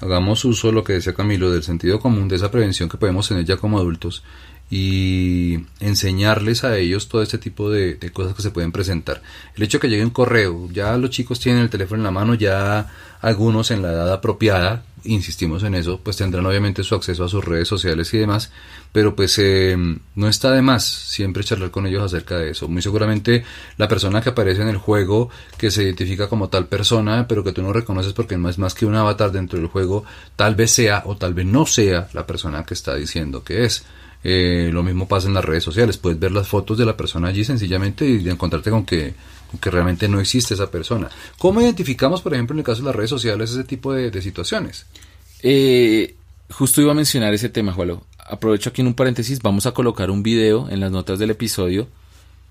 hagamos 0.00 0.44
uso, 0.44 0.68
de 0.68 0.72
lo 0.72 0.82
que 0.82 0.94
decía 0.94 1.14
Camilo, 1.14 1.50
del 1.50 1.62
sentido 1.62 2.00
común, 2.00 2.26
de 2.26 2.36
esa 2.36 2.50
prevención 2.50 2.88
que 2.88 2.98
podemos 2.98 3.28
tener 3.28 3.44
ya 3.44 3.56
como 3.56 3.78
adultos 3.78 4.24
y 4.70 5.58
enseñarles 5.80 6.62
a 6.62 6.78
ellos 6.78 7.08
todo 7.08 7.22
este 7.22 7.38
tipo 7.38 7.70
de, 7.70 7.98
cosas 8.12 8.34
que 8.34 8.42
se 8.42 8.52
pueden 8.52 8.70
presentar. 8.70 9.20
El 9.56 9.64
hecho 9.64 9.78
de 9.78 9.82
que 9.82 9.88
llegue 9.88 10.04
un 10.04 10.10
correo, 10.10 10.68
ya 10.72 10.96
los 10.96 11.10
chicos 11.10 11.40
tienen 11.40 11.62
el 11.62 11.70
teléfono 11.70 11.98
en 11.98 12.04
la 12.04 12.12
mano, 12.12 12.34
ya 12.34 12.88
algunos 13.20 13.72
en 13.72 13.82
la 13.82 13.90
edad 13.92 14.12
apropiada, 14.12 14.84
insistimos 15.02 15.64
en 15.64 15.74
eso, 15.74 16.00
pues 16.02 16.16
tendrán 16.18 16.46
obviamente 16.46 16.84
su 16.84 16.94
acceso 16.94 17.24
a 17.24 17.28
sus 17.28 17.44
redes 17.44 17.66
sociales 17.66 18.14
y 18.14 18.18
demás, 18.18 18.52
pero 18.92 19.16
pues 19.16 19.36
eh, 19.38 19.76
no 20.14 20.28
está 20.28 20.52
de 20.52 20.62
más 20.62 20.84
siempre 20.84 21.42
charlar 21.42 21.72
con 21.72 21.86
ellos 21.86 22.04
acerca 22.04 22.38
de 22.38 22.50
eso. 22.50 22.68
Muy 22.68 22.80
seguramente 22.80 23.44
la 23.76 23.88
persona 23.88 24.20
que 24.20 24.30
aparece 24.30 24.62
en 24.62 24.68
el 24.68 24.76
juego, 24.76 25.30
que 25.58 25.72
se 25.72 25.82
identifica 25.82 26.28
como 26.28 26.48
tal 26.48 26.66
persona, 26.66 27.26
pero 27.26 27.42
que 27.42 27.52
tú 27.52 27.62
no 27.62 27.72
reconoces 27.72 28.12
porque 28.12 28.36
no 28.36 28.48
es 28.48 28.58
más 28.58 28.74
que 28.74 28.86
un 28.86 28.94
avatar 28.94 29.32
dentro 29.32 29.58
del 29.58 29.68
juego, 29.68 30.04
tal 30.36 30.54
vez 30.54 30.70
sea 30.70 31.02
o 31.06 31.16
tal 31.16 31.34
vez 31.34 31.46
no 31.46 31.66
sea 31.66 32.08
la 32.12 32.26
persona 32.26 32.64
que 32.64 32.74
está 32.74 32.94
diciendo 32.94 33.42
que 33.42 33.64
es. 33.64 33.84
Eh, 34.22 34.70
lo 34.72 34.82
mismo 34.82 35.08
pasa 35.08 35.28
en 35.28 35.34
las 35.34 35.44
redes 35.44 35.64
sociales, 35.64 35.96
puedes 35.96 36.18
ver 36.18 36.32
las 36.32 36.46
fotos 36.46 36.76
de 36.76 36.84
la 36.84 36.96
persona 36.96 37.28
allí 37.28 37.44
sencillamente 37.44 38.06
y 38.06 38.28
encontrarte 38.28 38.70
con 38.70 38.84
que 38.84 39.14
que 39.60 39.70
realmente 39.70 40.06
no 40.08 40.20
existe 40.20 40.54
esa 40.54 40.70
persona. 40.70 41.08
¿Cómo 41.38 41.60
identificamos, 41.60 42.22
por 42.22 42.34
ejemplo, 42.34 42.54
en 42.54 42.60
el 42.60 42.64
caso 42.64 42.82
de 42.82 42.86
las 42.86 42.94
redes 42.94 43.10
sociales, 43.10 43.50
ese 43.50 43.64
tipo 43.64 43.92
de, 43.92 44.22
situaciones? 44.22 44.86
Eh, 45.42 46.14
justo 46.50 46.80
iba 46.80 46.92
a 46.92 46.94
mencionar 46.94 47.34
ese 47.34 47.48
tema, 47.48 47.72
Juan. 47.72 47.98
Aprovecho 48.18 48.70
aquí 48.70 48.80
en 48.80 48.86
un 48.86 48.94
paréntesis, 48.94 49.42
vamos 49.42 49.66
a 49.66 49.72
colocar 49.72 50.08
un 50.10 50.22
video 50.22 50.68
en 50.70 50.78
las 50.78 50.92
notas 50.92 51.18
del 51.18 51.30
episodio 51.30 51.88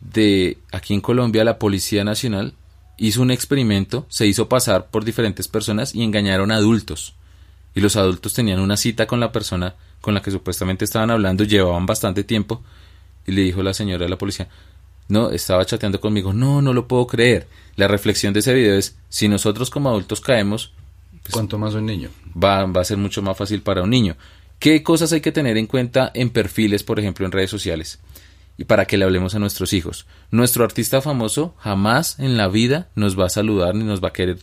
de 0.01 0.57
aquí 0.71 0.93
en 0.93 1.01
Colombia 1.01 1.43
la 1.43 1.59
Policía 1.59 2.03
Nacional 2.03 2.53
hizo 2.97 3.21
un 3.21 3.31
experimento, 3.31 4.05
se 4.09 4.27
hizo 4.27 4.49
pasar 4.49 4.87
por 4.87 5.05
diferentes 5.05 5.47
personas 5.47 5.95
y 5.95 6.03
engañaron 6.03 6.51
a 6.51 6.55
adultos. 6.55 7.15
Y 7.75 7.81
los 7.81 7.95
adultos 7.95 8.33
tenían 8.33 8.59
una 8.59 8.77
cita 8.77 9.07
con 9.07 9.19
la 9.19 9.31
persona 9.31 9.75
con 10.01 10.13
la 10.13 10.21
que 10.21 10.31
supuestamente 10.31 10.85
estaban 10.85 11.11
hablando, 11.11 11.43
llevaban 11.43 11.85
bastante 11.85 12.23
tiempo, 12.23 12.63
y 13.25 13.31
le 13.31 13.41
dijo 13.41 13.63
la 13.63 13.73
señora 13.73 14.05
de 14.05 14.09
la 14.09 14.17
policía, 14.17 14.49
no, 15.09 15.31
estaba 15.31 15.65
chateando 15.65 15.99
conmigo. 15.99 16.33
No, 16.33 16.61
no 16.61 16.71
lo 16.71 16.87
puedo 16.87 17.07
creer. 17.07 17.47
La 17.75 17.87
reflexión 17.87 18.31
de 18.31 18.41
ese 18.41 18.53
video 18.53 18.75
es, 18.75 18.95
si 19.09 19.27
nosotros 19.27 19.69
como 19.69 19.89
adultos 19.89 20.21
caemos... 20.21 20.73
Pues, 21.23 21.33
¿Cuánto 21.33 21.57
más 21.57 21.73
un 21.73 21.87
niño? 21.87 22.09
Va, 22.41 22.65
va 22.65 22.81
a 22.81 22.85
ser 22.85 22.97
mucho 22.97 23.23
más 23.23 23.35
fácil 23.35 23.61
para 23.61 23.81
un 23.81 23.89
niño. 23.89 24.15
¿Qué 24.59 24.83
cosas 24.83 25.11
hay 25.11 25.21
que 25.21 25.31
tener 25.31 25.57
en 25.57 25.65
cuenta 25.65 26.11
en 26.13 26.29
perfiles, 26.29 26.83
por 26.83 26.99
ejemplo, 26.99 27.25
en 27.25 27.31
redes 27.31 27.49
sociales? 27.49 27.99
Y 28.55 28.65
para 28.65 28.85
que 28.85 28.97
le 28.97 29.05
hablemos 29.05 29.33
a 29.33 29.39
nuestros 29.39 29.73
hijos. 29.73 30.05
Nuestro 30.29 30.63
artista 30.63 31.01
famoso 31.01 31.55
jamás 31.57 32.19
en 32.19 32.37
la 32.37 32.47
vida 32.47 32.89
nos 32.93 33.19
va 33.19 33.25
a 33.25 33.29
saludar, 33.29 33.73
ni 33.73 33.85
nos 33.85 34.03
va 34.03 34.09
a 34.09 34.13
querer 34.13 34.37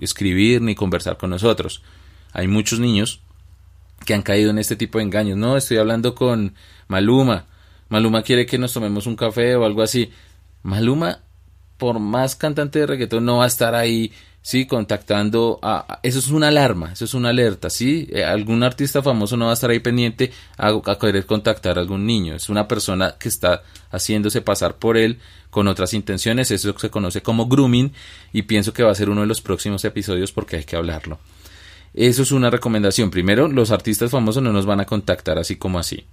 escribir, 0.00 0.62
ni 0.62 0.76
conversar 0.76 1.16
con 1.16 1.30
nosotros. 1.30 1.82
Hay 2.32 2.46
muchos 2.46 2.78
niños 2.78 3.20
que 4.08 4.14
han 4.14 4.22
caído 4.22 4.48
en 4.48 4.58
este 4.58 4.74
tipo 4.74 4.96
de 4.96 5.04
engaños. 5.04 5.36
No, 5.36 5.58
estoy 5.58 5.76
hablando 5.76 6.14
con 6.14 6.54
Maluma 6.86 7.44
Maluma 7.90 8.22
quiere 8.22 8.46
que 8.46 8.56
nos 8.56 8.72
tomemos 8.72 9.06
un 9.06 9.16
café 9.16 9.54
o 9.54 9.66
algo 9.66 9.82
así. 9.82 10.10
Maluma, 10.62 11.20
por 11.76 11.98
más 11.98 12.36
cantante 12.36 12.78
de 12.78 12.86
reggaetón, 12.86 13.26
no 13.26 13.38
va 13.38 13.44
a 13.44 13.48
estar 13.48 13.74
ahí, 13.74 14.10
sí, 14.40 14.66
contactando 14.66 15.58
a... 15.60 16.00
Eso 16.02 16.20
es 16.20 16.28
una 16.28 16.48
alarma, 16.48 16.92
eso 16.92 17.04
es 17.04 17.12
una 17.12 17.28
alerta, 17.28 17.68
sí. 17.68 18.08
Eh, 18.10 18.24
algún 18.24 18.62
artista 18.62 19.02
famoso 19.02 19.36
no 19.36 19.44
va 19.44 19.50
a 19.50 19.54
estar 19.54 19.68
ahí 19.68 19.80
pendiente 19.80 20.32
a, 20.56 20.68
a 20.68 20.98
querer 20.98 21.26
contactar 21.26 21.76
a 21.76 21.82
algún 21.82 22.06
niño. 22.06 22.34
Es 22.34 22.48
una 22.48 22.66
persona 22.66 23.16
que 23.18 23.28
está 23.28 23.62
haciéndose 23.90 24.40
pasar 24.40 24.76
por 24.76 24.96
él 24.96 25.18
con 25.50 25.68
otras 25.68 25.92
intenciones. 25.92 26.50
Eso 26.50 26.78
se 26.78 26.88
conoce 26.88 27.20
como 27.20 27.46
grooming 27.46 27.92
y 28.32 28.42
pienso 28.42 28.72
que 28.72 28.84
va 28.84 28.90
a 28.90 28.94
ser 28.94 29.10
uno 29.10 29.20
de 29.20 29.26
los 29.26 29.42
próximos 29.42 29.84
episodios 29.84 30.32
porque 30.32 30.56
hay 30.56 30.64
que 30.64 30.76
hablarlo. 30.76 31.18
Eso 31.94 32.22
es 32.22 32.32
una 32.32 32.50
recomendación. 32.50 33.10
Primero, 33.10 33.48
los 33.48 33.70
artistas 33.70 34.10
famosos 34.10 34.42
no 34.42 34.52
nos 34.52 34.66
van 34.66 34.80
a 34.80 34.86
contactar 34.86 35.38
así 35.38 35.56
como 35.56 35.78
así. 35.78 36.06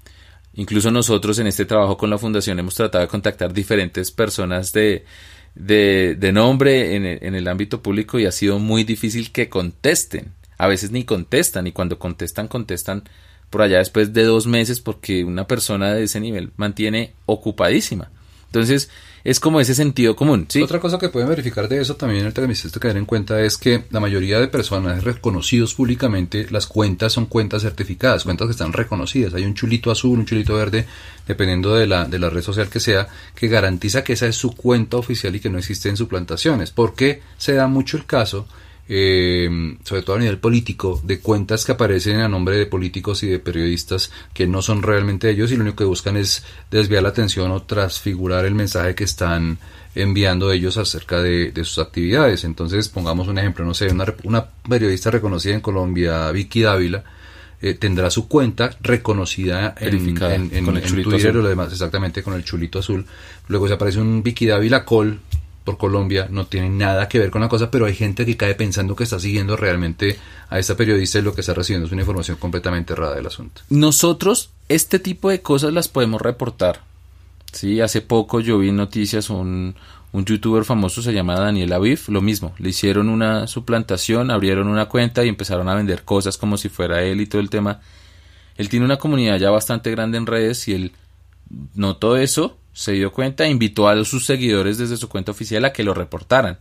Incluso 0.53 0.89
nosotros 0.89 1.38
en 1.39 1.47
este 1.47 1.65
trabajo 1.65 1.97
con 1.97 2.09
la 2.09 2.17
fundación 2.17 2.59
hemos 2.59 2.75
tratado 2.75 3.03
de 3.03 3.09
contactar 3.09 3.53
diferentes 3.53 4.11
personas 4.11 4.71
de, 4.71 5.03
de, 5.53 6.31
nombre 6.31 6.95
en 6.95 7.05
en 7.05 7.35
el 7.35 7.47
ámbito 7.47 7.81
público 7.81 8.19
y 8.19 8.25
ha 8.25 8.31
sido 8.31 8.57
muy 8.57 8.83
difícil 8.83 9.31
que 9.31 9.49
contesten. 9.49 10.33
A 10.57 10.67
veces 10.67 10.91
ni 10.91 11.03
contestan 11.03 11.67
y 11.67 11.73
cuando 11.73 11.99
contestan, 11.99 12.47
contestan 12.47 13.03
por 13.49 13.61
allá 13.61 13.79
después 13.79 14.13
de 14.13 14.23
dos 14.23 14.47
meses 14.47 14.79
porque 14.79 15.23
una 15.23 15.47
persona 15.47 15.93
de 15.93 16.03
ese 16.03 16.19
nivel 16.19 16.51
mantiene 16.55 17.13
ocupadísima. 17.25 18.11
Entonces, 18.55 18.89
es 19.25 19.41
como 19.41 19.59
ese 19.59 19.75
sentido 19.75 20.15
común. 20.15 20.47
Otra 20.63 20.79
cosa 20.79 20.97
que 20.97 21.09
pueden 21.09 21.27
verificar 21.27 21.67
de 21.67 21.81
eso 21.81 21.97
también, 21.97 22.25
el 22.25 22.31
que 22.31 22.47
me 22.47 22.53
hiciste 22.53 22.79
caer 22.79 22.95
en 22.95 23.05
cuenta, 23.05 23.41
es 23.41 23.57
que 23.57 23.83
la 23.89 23.99
mayoría 23.99 24.39
de 24.39 24.47
personas 24.47 25.03
reconocidos 25.03 25.73
públicamente, 25.73 26.47
las 26.51 26.65
cuentas 26.65 27.11
son 27.11 27.25
cuentas 27.25 27.63
certificadas, 27.63 28.23
cuentas 28.23 28.47
que 28.47 28.51
están 28.51 28.71
reconocidas. 28.71 29.33
Hay 29.33 29.43
un 29.43 29.55
chulito 29.55 29.91
azul, 29.91 30.19
un 30.19 30.25
chulito 30.25 30.55
verde, 30.55 30.85
dependiendo 31.27 31.75
de 31.75 31.85
la, 31.85 32.05
de 32.05 32.17
la 32.17 32.29
red 32.29 32.43
social 32.43 32.69
que 32.69 32.79
sea, 32.79 33.09
que 33.35 33.49
garantiza 33.49 34.05
que 34.05 34.13
esa 34.13 34.27
es 34.27 34.37
su 34.37 34.55
cuenta 34.55 34.95
oficial 34.95 35.35
y 35.35 35.41
que 35.41 35.49
no 35.49 35.57
existen 35.57 35.97
suplantaciones. 35.97 36.71
Porque 36.71 37.21
se 37.37 37.55
da 37.55 37.67
mucho 37.67 37.97
el 37.97 38.05
caso 38.05 38.47
eh, 38.88 39.78
sobre 39.84 40.04
todo 40.04 40.15
a 40.15 40.19
nivel 40.19 40.38
político, 40.38 41.02
de 41.04 41.19
cuentas 41.19 41.65
que 41.65 41.71
aparecen 41.71 42.19
a 42.19 42.30
nombre 42.30 42.56
de 42.56 42.65
políticos 42.65 43.24
y 43.24 43.28
de 43.28 43.39
periodistas 43.39 44.12
que 44.34 44.48
no 44.48 44.62
son 44.62 44.84
realmente 44.84 45.30
ellos 45.30 45.52
y 45.52 45.56
lo 45.56 45.63
único 45.63 45.78
que 45.78 45.86
buscan 45.86 46.17
es 46.17 46.43
desviar 46.69 47.04
la 47.04 47.10
atención 47.10 47.52
o 47.52 47.63
transfigurar 47.63 48.45
el 48.45 48.54
mensaje 48.54 48.93
que 48.93 49.04
están 49.04 49.58
enviando 49.95 50.52
ellos 50.52 50.78
acerca 50.78 51.21
de, 51.21 51.52
sus 51.63 51.80
actividades. 51.80 52.43
Entonces, 52.43 52.89
pongamos 52.89 53.28
un 53.28 53.39
ejemplo, 53.39 53.65
no 53.65 53.74
sé, 53.74 53.91
una, 53.91 54.06
una 54.24 54.45
periodista 54.45 55.10
reconocida 55.10 55.56
en 55.56 55.62
Colombia, 55.62 56.30
Vicky 56.32 56.62
Dávila, 56.62 57.04
eh, 57.62 57.74
tendrá 57.74 58.12
su 58.12 58.28
cuenta 58.28 58.76
reconocida 58.82 59.74
en, 59.80 60.10
en, 60.52 60.65
con 60.65 60.78
el 60.78 60.84
Twitter 60.84 61.34
lo 61.34 61.48
demás, 61.48 61.71
exactamente 61.71 62.21
con 62.21 62.34
el 62.34 62.43
chulito 62.43 62.80
azul. 62.80 63.06
Luego 63.48 63.67
se 63.67 63.74
aparece 63.74 64.00
un 64.00 64.21
Vicky 64.21 64.45
Dávila 64.45 64.84
Col 64.84 65.19
por 65.65 65.78
Colombia, 65.78 66.28
no 66.30 66.45
tiene 66.45 66.69
nada 66.69 67.10
que 67.10 67.19
ver 67.19 67.32
con 67.32 67.41
la 67.41 67.49
cosa, 67.49 67.71
pero 67.71 67.88
hay 67.88 67.95
gente 67.95 68.25
que 68.25 68.38
cae 68.38 68.56
pensando 68.56 68.95
que 68.95 69.04
está 69.04 69.19
siguiendo 69.19 69.58
realmente 69.58 70.17
a 70.49 70.60
esta 70.60 70.78
periodista 70.78 71.19
y 71.19 71.23
lo 71.23 71.34
que 71.34 71.41
está 71.41 71.54
recibiendo 71.54 71.88
es 71.88 71.91
una 71.91 72.04
información 72.04 72.38
completamente 72.38 72.93
errada 72.93 73.15
del 73.15 73.25
asunto. 73.25 73.62
Nosotros 73.69 74.51
este 74.69 74.99
tipo 74.99 75.30
de 75.30 75.41
cosas 75.41 75.73
las 75.73 75.88
podemos 75.88 76.21
reportar. 76.21 76.82
Sí, 77.51 77.82
hace 77.82 78.01
poco 78.01 78.39
yo 78.41 78.60
vi 78.60 78.71
noticias 78.71 79.30
un, 79.30 79.75
un 80.12 80.25
youtuber 80.25 80.63
famoso 80.65 81.01
se 81.01 81.13
llama 81.13 81.39
Daniel 81.39 81.73
Aviv, 81.73 82.04
lo 82.08 82.21
mismo, 82.21 82.54
le 82.60 82.69
hicieron 82.69 83.10
una 83.10 83.47
suplantación, 83.47 84.30
abrieron 84.30 84.67
una 84.67 84.86
cuenta 84.86 85.25
y 85.25 85.30
empezaron 85.30 85.67
a 85.67 85.75
vender 85.75 86.04
cosas 86.04 86.38
como 86.38 86.58
si 86.58 86.69
fuera 86.69 87.01
él 87.04 87.21
y 87.21 87.25
todo 87.25 87.41
el 87.41 87.49
tema. 87.49 87.82
Él 88.56 88.69
tiene 88.69 88.86
una 88.86 88.97
comunidad 88.97 89.39
ya 89.39 89.49
bastante 89.49 89.89
grande 89.91 90.17
en 90.17 90.28
redes 90.28 90.67
y 90.67 90.73
él 90.73 90.91
notó 91.73 92.17
eso 92.17 92.58
se 92.75 92.91
dio 92.91 93.13
cuenta 93.13 93.45
e 93.45 93.49
invitó 93.49 93.88
a 93.88 94.03
sus 94.03 94.25
seguidores 94.25 94.77
desde 94.77 94.97
su 94.97 95.07
cuenta 95.07 95.31
oficial 95.31 95.63
a 95.63 95.71
que 95.71 95.85
lo 95.85 95.93
reportaran. 95.93 96.59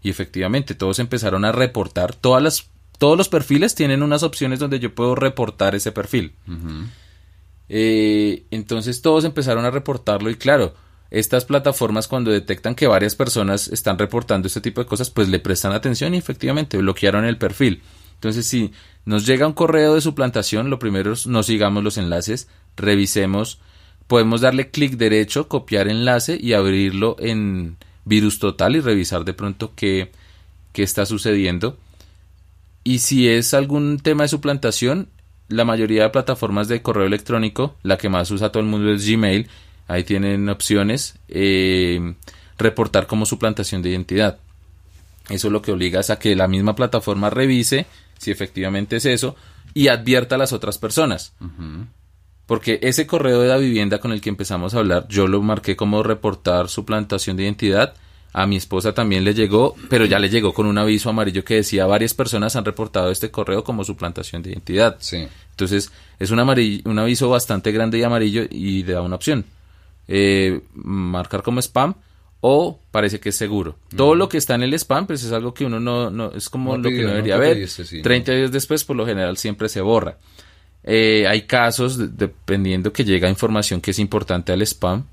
Y 0.00 0.10
efectivamente, 0.10 0.76
todos 0.76 1.00
empezaron 1.00 1.44
a 1.44 1.50
reportar. 1.50 2.14
Todas 2.14 2.40
las, 2.40 2.70
todos 2.98 3.18
los 3.18 3.28
perfiles 3.28 3.74
tienen 3.74 4.04
unas 4.04 4.22
opciones 4.22 4.60
donde 4.60 4.78
yo 4.78 4.94
puedo 4.94 5.16
reportar 5.16 5.74
ese 5.74 5.90
perfil. 5.90 6.36
Eh, 7.68 8.46
entonces 8.52 9.02
todos 9.02 9.24
empezaron 9.24 9.64
a 9.64 9.72
reportarlo 9.72 10.30
y 10.30 10.36
claro, 10.36 10.74
estas 11.10 11.44
plataformas 11.44 12.06
cuando 12.06 12.30
detectan 12.30 12.76
que 12.76 12.86
varias 12.86 13.16
personas 13.16 13.66
están 13.66 13.98
reportando 13.98 14.46
este 14.46 14.60
tipo 14.60 14.80
de 14.80 14.86
cosas, 14.86 15.10
pues 15.10 15.28
le 15.28 15.40
prestan 15.40 15.72
atención 15.72 16.14
y 16.14 16.18
efectivamente 16.18 16.78
bloquearon 16.78 17.24
el 17.24 17.38
perfil. 17.38 17.82
Entonces, 18.14 18.46
si 18.46 18.70
nos 19.04 19.26
llega 19.26 19.48
un 19.48 19.52
correo 19.52 19.96
de 19.96 20.00
suplantación, 20.00 20.70
lo 20.70 20.78
primero 20.78 21.12
es 21.12 21.26
no 21.26 21.42
sigamos 21.42 21.82
los 21.82 21.98
enlaces, 21.98 22.46
revisemos 22.76 23.58
podemos 24.06 24.40
darle 24.40 24.70
clic 24.70 24.92
derecho, 24.92 25.48
copiar 25.48 25.88
enlace 25.88 26.38
y 26.40 26.52
abrirlo 26.52 27.16
en 27.18 27.76
virus 28.04 28.38
total 28.38 28.76
y 28.76 28.80
revisar 28.80 29.24
de 29.24 29.34
pronto 29.34 29.72
qué, 29.74 30.12
qué 30.72 30.82
está 30.82 31.06
sucediendo. 31.06 31.76
Y 32.84 33.00
si 33.00 33.28
es 33.28 33.52
algún 33.52 33.98
tema 33.98 34.24
de 34.24 34.28
suplantación, 34.28 35.08
la 35.48 35.64
mayoría 35.64 36.04
de 36.04 36.10
plataformas 36.10 36.68
de 36.68 36.82
correo 36.82 37.06
electrónico, 37.06 37.74
la 37.82 37.98
que 37.98 38.08
más 38.08 38.30
usa 38.30 38.50
todo 38.50 38.62
el 38.62 38.68
mundo 38.68 38.92
es 38.92 39.08
Gmail, 39.08 39.48
ahí 39.88 40.04
tienen 40.04 40.48
opciones, 40.48 41.16
eh, 41.28 42.14
reportar 42.58 43.06
como 43.06 43.26
suplantación 43.26 43.82
de 43.82 43.90
identidad. 43.90 44.38
Eso 45.28 45.50
lo 45.50 45.62
que 45.62 45.72
obliga 45.72 46.00
es 46.00 46.10
a 46.10 46.18
que 46.18 46.36
la 46.36 46.46
misma 46.46 46.76
plataforma 46.76 47.30
revise 47.30 47.86
si 48.18 48.30
efectivamente 48.30 48.96
es 48.96 49.06
eso 49.06 49.36
y 49.74 49.88
advierta 49.88 50.36
a 50.36 50.38
las 50.38 50.52
otras 50.52 50.78
personas. 50.78 51.32
Porque 52.46 52.78
ese 52.82 53.06
correo 53.06 53.40
de 53.40 53.48
la 53.48 53.56
vivienda 53.58 53.98
con 53.98 54.12
el 54.12 54.20
que 54.20 54.28
empezamos 54.28 54.74
a 54.74 54.78
hablar, 54.78 55.06
yo 55.08 55.26
lo 55.26 55.42
marqué 55.42 55.76
como 55.76 56.02
reportar 56.02 56.68
su 56.68 56.84
plantación 56.84 57.36
de 57.36 57.42
identidad. 57.42 57.94
A 58.32 58.46
mi 58.46 58.56
esposa 58.56 58.92
también 58.92 59.24
le 59.24 59.34
llegó, 59.34 59.74
pero 59.88 60.04
ya 60.04 60.18
le 60.18 60.28
llegó 60.28 60.52
con 60.52 60.66
un 60.66 60.78
aviso 60.78 61.08
amarillo 61.08 61.42
que 61.42 61.54
decía 61.54 61.86
varias 61.86 62.14
personas 62.14 62.54
han 62.54 62.64
reportado 62.64 63.10
este 63.10 63.30
correo 63.30 63.64
como 63.64 63.82
su 63.82 63.96
plantación 63.96 64.42
de 64.42 64.50
identidad. 64.50 64.96
Sí. 65.00 65.26
Entonces, 65.50 65.90
es 66.18 66.30
un, 66.30 66.38
un 66.38 66.98
aviso 66.98 67.30
bastante 67.30 67.72
grande 67.72 67.98
y 67.98 68.02
amarillo 68.02 68.42
y 68.48 68.82
da 68.82 69.00
una 69.00 69.16
opción. 69.16 69.44
Eh, 70.06 70.60
marcar 70.74 71.42
como 71.42 71.60
spam 71.60 71.94
o 72.40 72.78
parece 72.90 73.18
que 73.18 73.30
es 73.30 73.36
seguro. 73.36 73.76
Todo 73.96 74.14
lo 74.14 74.28
que 74.28 74.38
está 74.38 74.54
en 74.54 74.62
el 74.62 74.74
spam, 74.74 75.06
pues 75.06 75.24
es 75.24 75.32
algo 75.32 75.52
que 75.54 75.64
uno 75.64 75.80
no, 75.80 76.10
no 76.10 76.30
es 76.32 76.48
como 76.48 76.76
lo 76.76 76.90
que 76.90 77.02
no 77.02 77.08
debería 77.08 77.38
ver. 77.38 77.66
30 78.02 78.32
días 78.32 78.52
después, 78.52 78.84
por 78.84 78.96
lo 78.96 79.06
general, 79.06 79.36
siempre 79.36 79.68
se 79.68 79.80
borra. 79.80 80.18
Eh, 80.86 81.26
hay 81.28 81.42
casos, 81.42 82.16
dependiendo 82.16 82.92
que 82.92 83.04
llega 83.04 83.28
información 83.28 83.80
que 83.80 83.90
es 83.90 83.98
importante 83.98 84.52
al 84.52 84.62
spam, 84.62 85.04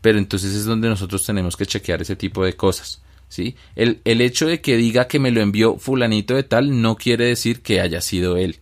pero 0.00 0.18
entonces 0.18 0.54
es 0.54 0.64
donde 0.64 0.88
nosotros 0.88 1.24
tenemos 1.24 1.56
que 1.56 1.66
chequear 1.66 2.02
ese 2.02 2.16
tipo 2.16 2.44
de 2.44 2.54
cosas. 2.54 3.00
¿sí? 3.28 3.56
El, 3.76 4.00
el 4.04 4.20
hecho 4.20 4.46
de 4.46 4.60
que 4.60 4.76
diga 4.76 5.06
que 5.06 5.18
me 5.18 5.30
lo 5.30 5.40
envió 5.40 5.78
fulanito 5.78 6.34
de 6.34 6.42
tal 6.42 6.82
no 6.82 6.96
quiere 6.96 7.26
decir 7.26 7.62
que 7.62 7.80
haya 7.80 8.00
sido 8.00 8.36
él. 8.36 8.58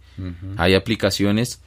Hay 0.56 0.74
aplicaciones 0.74 1.60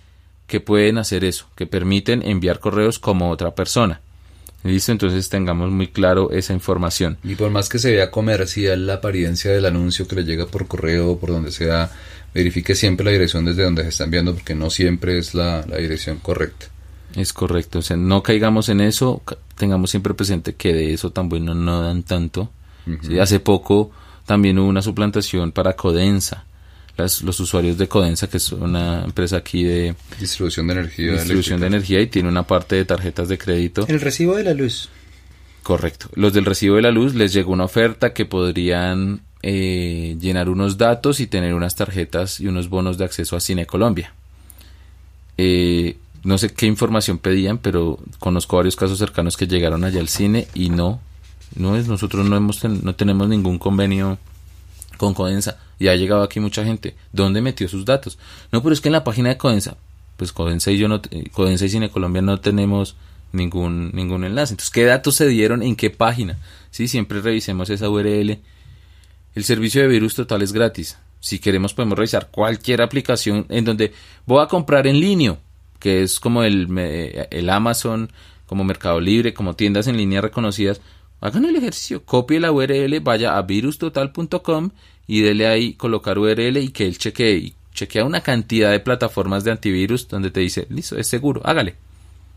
que 0.47 0.59
pueden 0.61 0.97
hacer 0.97 1.25
eso, 1.25 1.47
que 1.55 1.65
permiten 1.65 2.21
enviar 2.21 2.59
correos 2.59 2.99
como 2.99 3.31
otra 3.31 3.53
persona. 3.53 4.01
¿Listo? 4.63 4.91
Entonces 4.91 5.29
tengamos 5.29 5.71
muy 5.71 5.87
claro 5.87 6.31
esa 6.31 6.53
información. 6.53 7.17
Y 7.23 7.35
por 7.35 7.51
más 7.51 7.69
que 7.69 7.77
se 7.77 7.91
vea 7.91 8.09
comercial 8.09 8.87
la 8.87 8.95
apariencia 8.95 9.51
del 9.51 9.65
anuncio 9.65 10.07
que 10.07 10.15
le 10.15 10.23
llega 10.23 10.47
por 10.47 10.67
correo 10.67 11.11
o 11.11 11.19
por 11.19 11.29
donde 11.29 11.51
sea, 11.51 11.91
verifique 12.35 12.75
siempre 12.75 13.05
la 13.05 13.11
dirección 13.11 13.45
desde 13.45 13.63
donde 13.63 13.83
se 13.83 13.89
está 13.89 14.03
enviando 14.03 14.35
porque 14.35 14.55
no 14.55 14.69
siempre 14.69 15.17
es 15.17 15.33
la, 15.33 15.61
dirección 15.61 16.19
correcta. 16.19 16.67
Es 17.15 17.31
correcto, 17.31 17.79
o 17.79 17.81
sea, 17.81 17.95
no 17.95 18.21
caigamos 18.21 18.67
en 18.67 18.81
eso, 18.81 19.23
tengamos 19.57 19.89
siempre 19.89 20.13
presente 20.13 20.53
que 20.53 20.73
de 20.73 20.93
eso 20.93 21.11
tan 21.11 21.29
bueno 21.29 21.55
no 21.55 21.81
dan 21.81 22.03
tanto. 22.03 22.51
Hace 23.19 23.39
poco 23.39 23.91
también 24.25 24.59
hubo 24.59 24.67
una 24.67 24.81
suplantación 24.81 25.53
para 25.53 25.77
Codensa. 25.77 26.43
los 26.97 27.39
usuarios 27.39 27.77
de 27.77 27.87
Codensa, 27.87 28.27
que 28.27 28.37
es 28.37 28.51
una 28.51 29.05
empresa 29.05 29.37
aquí 29.37 29.63
de 29.63 29.95
distribución 30.19 30.67
de 30.67 30.73
energía, 30.73 31.13
distribución 31.13 31.61
de 31.61 31.67
energía 31.67 32.01
y 32.01 32.07
tiene 32.07 32.27
una 32.27 32.43
parte 32.43 32.75
de 32.75 32.83
tarjetas 32.83 33.29
de 33.29 33.37
crédito. 33.37 33.85
El 33.87 34.01
recibo 34.01 34.35
de 34.35 34.43
la 34.43 34.53
luz. 34.53 34.89
Correcto. 35.63 36.09
Los 36.15 36.33
del 36.33 36.45
recibo 36.45 36.75
de 36.75 36.81
la 36.81 36.91
luz 36.91 37.15
les 37.15 37.31
llegó 37.31 37.53
una 37.53 37.63
oferta 37.63 38.13
que 38.13 38.25
podrían 38.25 39.21
eh, 39.47 40.17
llenar 40.19 40.49
unos 40.49 40.75
datos 40.79 41.19
y 41.19 41.27
tener 41.27 41.53
unas 41.53 41.75
tarjetas 41.75 42.39
y 42.39 42.47
unos 42.47 42.67
bonos 42.67 42.97
de 42.97 43.05
acceso 43.05 43.35
a 43.35 43.39
Cine 43.39 43.67
Colombia. 43.67 44.11
Eh, 45.37 45.97
no 46.23 46.39
sé 46.39 46.51
qué 46.51 46.65
información 46.65 47.19
pedían, 47.19 47.59
pero 47.59 47.99
conozco 48.17 48.57
varios 48.57 48.75
casos 48.75 48.97
cercanos 48.97 49.37
que 49.37 49.45
llegaron 49.45 49.83
allá 49.83 49.99
al 49.99 50.07
cine 50.07 50.47
y 50.55 50.69
no, 50.69 50.99
no 51.55 51.75
es, 51.75 51.87
nosotros 51.87 52.27
no 52.27 52.35
hemos, 52.35 52.63
no 52.63 52.95
tenemos 52.95 53.29
ningún 53.29 53.59
convenio 53.59 54.17
con 54.97 55.13
Codensa. 55.13 55.59
Y 55.77 55.89
ha 55.89 55.95
llegado 55.95 56.23
aquí 56.23 56.39
mucha 56.39 56.65
gente. 56.65 56.95
¿Dónde 57.13 57.43
metió 57.43 57.67
sus 57.67 57.85
datos? 57.85 58.17
No, 58.51 58.63
pero 58.63 58.73
es 58.73 58.81
que 58.81 58.89
en 58.89 58.93
la 58.93 59.03
página 59.03 59.29
de 59.29 59.37
Codensa, 59.37 59.77
pues 60.17 60.31
Codensa 60.31 60.71
y 60.71 60.79
yo 60.79 60.87
no, 60.87 61.03
Codensa 61.33 61.65
y 61.65 61.69
Cine 61.69 61.91
Colombia 61.91 62.23
no 62.23 62.39
tenemos 62.39 62.95
ningún, 63.31 63.91
ningún 63.93 64.23
enlace. 64.23 64.53
Entonces, 64.53 64.71
¿qué 64.71 64.85
datos 64.85 65.13
se 65.13 65.27
dieron 65.27 65.61
en 65.61 65.75
qué 65.75 65.91
página? 65.91 66.39
Sí, 66.71 66.87
siempre 66.87 67.21
revisemos 67.21 67.69
esa 67.69 67.91
URL 67.91 68.39
el 69.35 69.43
servicio 69.43 69.81
de 69.81 69.87
virus 69.87 70.15
total 70.15 70.41
es 70.41 70.53
gratis. 70.53 70.97
Si 71.19 71.39
queremos 71.39 71.73
podemos 71.73 71.97
revisar 71.97 72.29
cualquier 72.31 72.81
aplicación 72.81 73.45
en 73.49 73.65
donde 73.65 73.93
voy 74.25 74.43
a 74.43 74.47
comprar 74.47 74.87
en 74.87 74.99
línea, 74.99 75.37
que 75.79 76.03
es 76.03 76.19
como 76.19 76.43
el, 76.43 76.67
el 76.77 77.49
Amazon, 77.49 78.09
como 78.45 78.63
Mercado 78.63 78.99
Libre, 78.99 79.33
como 79.33 79.55
tiendas 79.55 79.87
en 79.87 79.97
línea 79.97 80.21
reconocidas. 80.21 80.81
Hagan 81.21 81.45
el 81.45 81.55
ejercicio, 81.55 82.03
copie 82.03 82.39
la 82.39 82.51
URL, 82.51 82.99
vaya 82.99 83.37
a 83.37 83.41
virustotal.com 83.41 84.71
y 85.07 85.21
dele 85.21 85.47
ahí 85.47 85.73
colocar 85.73 86.17
URL 86.17 86.57
y 86.57 86.69
que 86.69 86.85
él 86.85 86.97
chequee. 86.97 87.37
Y 87.37 87.55
chequea 87.73 88.05
una 88.05 88.21
cantidad 88.21 88.71
de 88.71 88.79
plataformas 88.79 89.43
de 89.43 89.51
antivirus 89.51 90.07
donde 90.07 90.31
te 90.31 90.39
dice, 90.41 90.67
listo, 90.69 90.97
es 90.97 91.07
seguro, 91.07 91.41
hágale. 91.43 91.75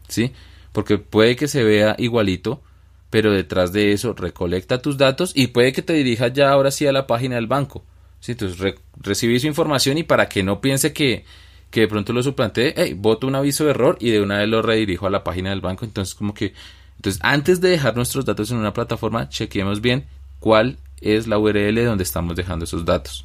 ¿Sí? 0.08 0.32
Porque 0.72 0.98
puede 0.98 1.36
que 1.36 1.48
se 1.48 1.62
vea 1.62 1.94
igualito, 1.98 2.62
pero 3.10 3.32
detrás 3.32 3.72
de 3.72 3.92
eso 3.92 4.12
recolecta 4.12 4.82
tus 4.82 4.98
datos 4.98 5.32
y 5.34 5.48
puede 5.48 5.72
que 5.72 5.82
te 5.82 5.94
dirijas 5.94 6.32
ya 6.32 6.50
ahora 6.50 6.70
sí 6.70 6.86
a 6.86 6.92
la 6.92 7.06
página 7.06 7.36
del 7.36 7.46
banco. 7.46 7.84
¿sí? 8.20 8.32
Entonces 8.32 8.74
recibí 9.00 9.38
su 9.40 9.46
información 9.46 9.98
y 9.98 10.02
para 10.02 10.28
que 10.28 10.42
no 10.42 10.60
piense 10.60 10.92
que, 10.92 11.24
que 11.70 11.80
de 11.80 11.88
pronto 11.88 12.12
lo 12.12 12.22
suplante, 12.22 12.74
hey, 12.76 12.94
voto 12.96 13.26
un 13.26 13.34
aviso 13.34 13.64
de 13.64 13.70
error 13.70 13.96
y 14.00 14.10
de 14.10 14.20
una 14.20 14.38
vez 14.38 14.48
lo 14.48 14.62
redirijo 14.62 15.06
a 15.06 15.10
la 15.10 15.24
página 15.24 15.50
del 15.50 15.60
banco. 15.60 15.84
Entonces 15.84 16.14
como 16.14 16.34
que, 16.34 16.52
entonces 16.96 17.20
antes 17.24 17.60
de 17.60 17.70
dejar 17.70 17.96
nuestros 17.96 18.24
datos 18.24 18.50
en 18.50 18.58
una 18.58 18.74
plataforma, 18.74 19.28
chequeemos 19.28 19.80
bien 19.80 20.06
cuál 20.40 20.78
es 21.00 21.26
la 21.26 21.38
URL 21.38 21.84
donde 21.84 22.04
estamos 22.04 22.36
dejando 22.36 22.64
esos 22.64 22.84
datos. 22.84 23.24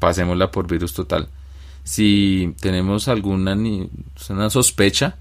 Pasémosla 0.00 0.50
por 0.50 0.66
virus 0.66 0.94
total. 0.94 1.28
Si 1.84 2.54
tenemos 2.60 3.08
alguna 3.08 3.54
una 3.54 4.50
sospecha, 4.50 5.16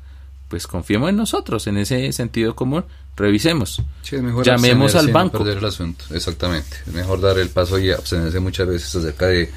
pues 0.48 0.66
confiemos 0.66 1.10
en 1.10 1.18
nosotros, 1.18 1.68
en 1.68 1.78
ese 1.78 2.12
sentido 2.14 2.56
común, 2.56 2.86
revisemos. 3.16 3.82
Sí, 4.02 4.16
es 4.16 4.22
mejor 4.22 4.46
Llamemos 4.46 4.96
al 4.96 5.06
y 5.06 5.08
no 5.08 5.14
banco. 5.14 5.38
perder 5.40 5.58
el 5.60 5.66
asunto. 5.66 6.06
Exactamente. 6.12 6.78
Es 6.88 6.94
mejor 6.94 7.22
dar 7.22 7.38
el 7.40 7.50
paso 7.50 7.78
y 7.80 7.92
abstenerse 7.92 8.40
muchas 8.40 8.68
veces 8.68 8.96
acerca 8.96 9.28
de, 9.28 9.50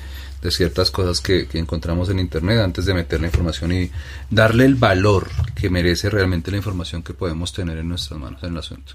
de 0.42 0.50
ciertas 0.50 0.90
cosas 0.90 1.20
que, 1.20 1.46
que 1.46 1.58
encontramos 1.58 2.08
en 2.10 2.18
Internet 2.18 2.60
antes 2.60 2.84
de 2.84 2.94
meter 2.94 3.20
la 3.20 3.26
información 3.28 3.72
y 3.72 3.90
darle 4.30 4.64
el 4.66 4.74
valor 4.74 5.28
que 5.54 5.70
merece 5.70 6.10
realmente 6.10 6.50
la 6.50 6.58
información 6.58 7.02
que 7.02 7.14
podemos 7.14 7.52
tener 7.52 7.78
en 7.78 7.88
nuestras 7.88 8.20
manos 8.20 8.42
en 8.42 8.52
el 8.52 8.58
asunto. 8.58 8.92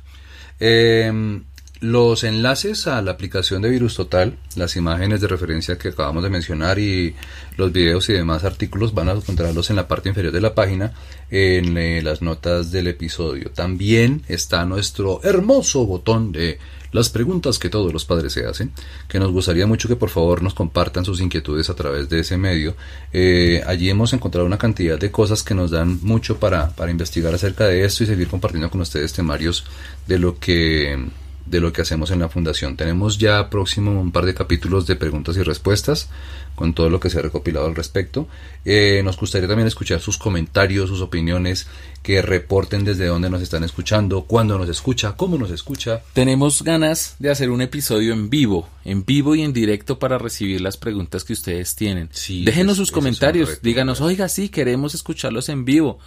Eh, 0.59 1.41
los 1.81 2.23
enlaces 2.23 2.85
a 2.85 3.01
la 3.01 3.11
aplicación 3.11 3.63
de 3.63 3.69
Virus 3.69 3.95
Total, 3.95 4.37
las 4.55 4.75
imágenes 4.75 5.19
de 5.19 5.27
referencia 5.27 5.79
que 5.79 5.89
acabamos 5.89 6.21
de 6.21 6.29
mencionar 6.29 6.77
y 6.77 7.15
los 7.57 7.71
videos 7.71 8.07
y 8.09 8.13
demás 8.13 8.43
artículos 8.43 8.93
van 8.93 9.09
a 9.09 9.13
encontrarlos 9.13 9.71
en 9.71 9.77
la 9.77 9.87
parte 9.87 10.09
inferior 10.09 10.31
de 10.31 10.41
la 10.41 10.53
página 10.53 10.93
en 11.31 11.75
eh, 11.79 12.03
las 12.03 12.21
notas 12.21 12.71
del 12.71 12.85
episodio. 12.85 13.49
También 13.49 14.21
está 14.27 14.63
nuestro 14.63 15.21
hermoso 15.23 15.83
botón 15.87 16.31
de 16.31 16.59
las 16.91 17.09
preguntas 17.09 17.57
que 17.57 17.69
todos 17.69 17.91
los 17.91 18.05
padres 18.05 18.33
se 18.33 18.45
hacen, 18.45 18.73
que 19.07 19.19
nos 19.19 19.31
gustaría 19.31 19.65
mucho 19.65 19.87
que 19.87 19.95
por 19.95 20.09
favor 20.09 20.43
nos 20.43 20.53
compartan 20.53 21.03
sus 21.03 21.19
inquietudes 21.19 21.71
a 21.71 21.75
través 21.75 22.09
de 22.09 22.19
ese 22.19 22.37
medio. 22.37 22.75
Eh, 23.11 23.63
allí 23.65 23.89
hemos 23.89 24.13
encontrado 24.13 24.45
una 24.45 24.59
cantidad 24.59 24.99
de 24.99 25.09
cosas 25.09 25.41
que 25.41 25.55
nos 25.55 25.71
dan 25.71 25.97
mucho 26.03 26.37
para, 26.37 26.69
para 26.75 26.91
investigar 26.91 27.33
acerca 27.33 27.65
de 27.65 27.85
esto 27.85 28.03
y 28.03 28.07
seguir 28.07 28.27
compartiendo 28.27 28.69
con 28.69 28.81
ustedes 28.81 29.13
temarios 29.13 29.65
de 30.05 30.19
lo 30.19 30.37
que 30.37 31.09
de 31.45 31.59
lo 31.59 31.73
que 31.73 31.81
hacemos 31.81 32.11
en 32.11 32.19
la 32.19 32.29
fundación. 32.29 32.77
Tenemos 32.77 33.17
ya 33.17 33.49
próximo 33.49 33.99
un 33.99 34.11
par 34.11 34.25
de 34.25 34.33
capítulos 34.33 34.87
de 34.87 34.95
preguntas 34.95 35.37
y 35.37 35.43
respuestas 35.43 36.09
con 36.55 36.73
todo 36.73 36.89
lo 36.89 36.99
que 36.99 37.09
se 37.09 37.19
ha 37.19 37.21
recopilado 37.21 37.65
al 37.65 37.75
respecto. 37.75 38.27
Eh, 38.65 39.01
nos 39.03 39.17
gustaría 39.17 39.47
también 39.47 39.67
escuchar 39.67 39.99
sus 39.99 40.17
comentarios, 40.17 40.89
sus 40.89 41.01
opiniones, 41.01 41.67
que 42.03 42.21
reporten 42.21 42.83
desde 42.83 43.07
dónde 43.07 43.29
nos 43.29 43.41
están 43.41 43.63
escuchando, 43.63 44.23
cuándo 44.23 44.57
nos 44.57 44.69
escucha, 44.69 45.15
cómo 45.15 45.37
nos 45.37 45.51
escucha. 45.51 46.01
Tenemos 46.13 46.63
ganas 46.63 47.15
de 47.19 47.31
hacer 47.31 47.49
un 47.49 47.61
episodio 47.61 48.13
en 48.13 48.29
vivo, 48.29 48.67
en 48.85 49.05
vivo 49.05 49.35
y 49.35 49.41
en 49.41 49.53
directo 49.53 49.99
para 49.99 50.17
recibir 50.17 50.61
las 50.61 50.77
preguntas 50.77 51.23
que 51.23 51.33
ustedes 51.33 51.75
tienen. 51.75 52.09
Sí, 52.11 52.43
Déjenos 52.43 52.77
sus 52.77 52.91
comentarios, 52.91 53.49
reto, 53.49 53.61
díganos, 53.63 54.01
oiga, 54.01 54.29
sí, 54.29 54.49
queremos 54.49 54.93
escucharlos 54.93 55.49
en 55.49 55.65
vivo. 55.65 55.99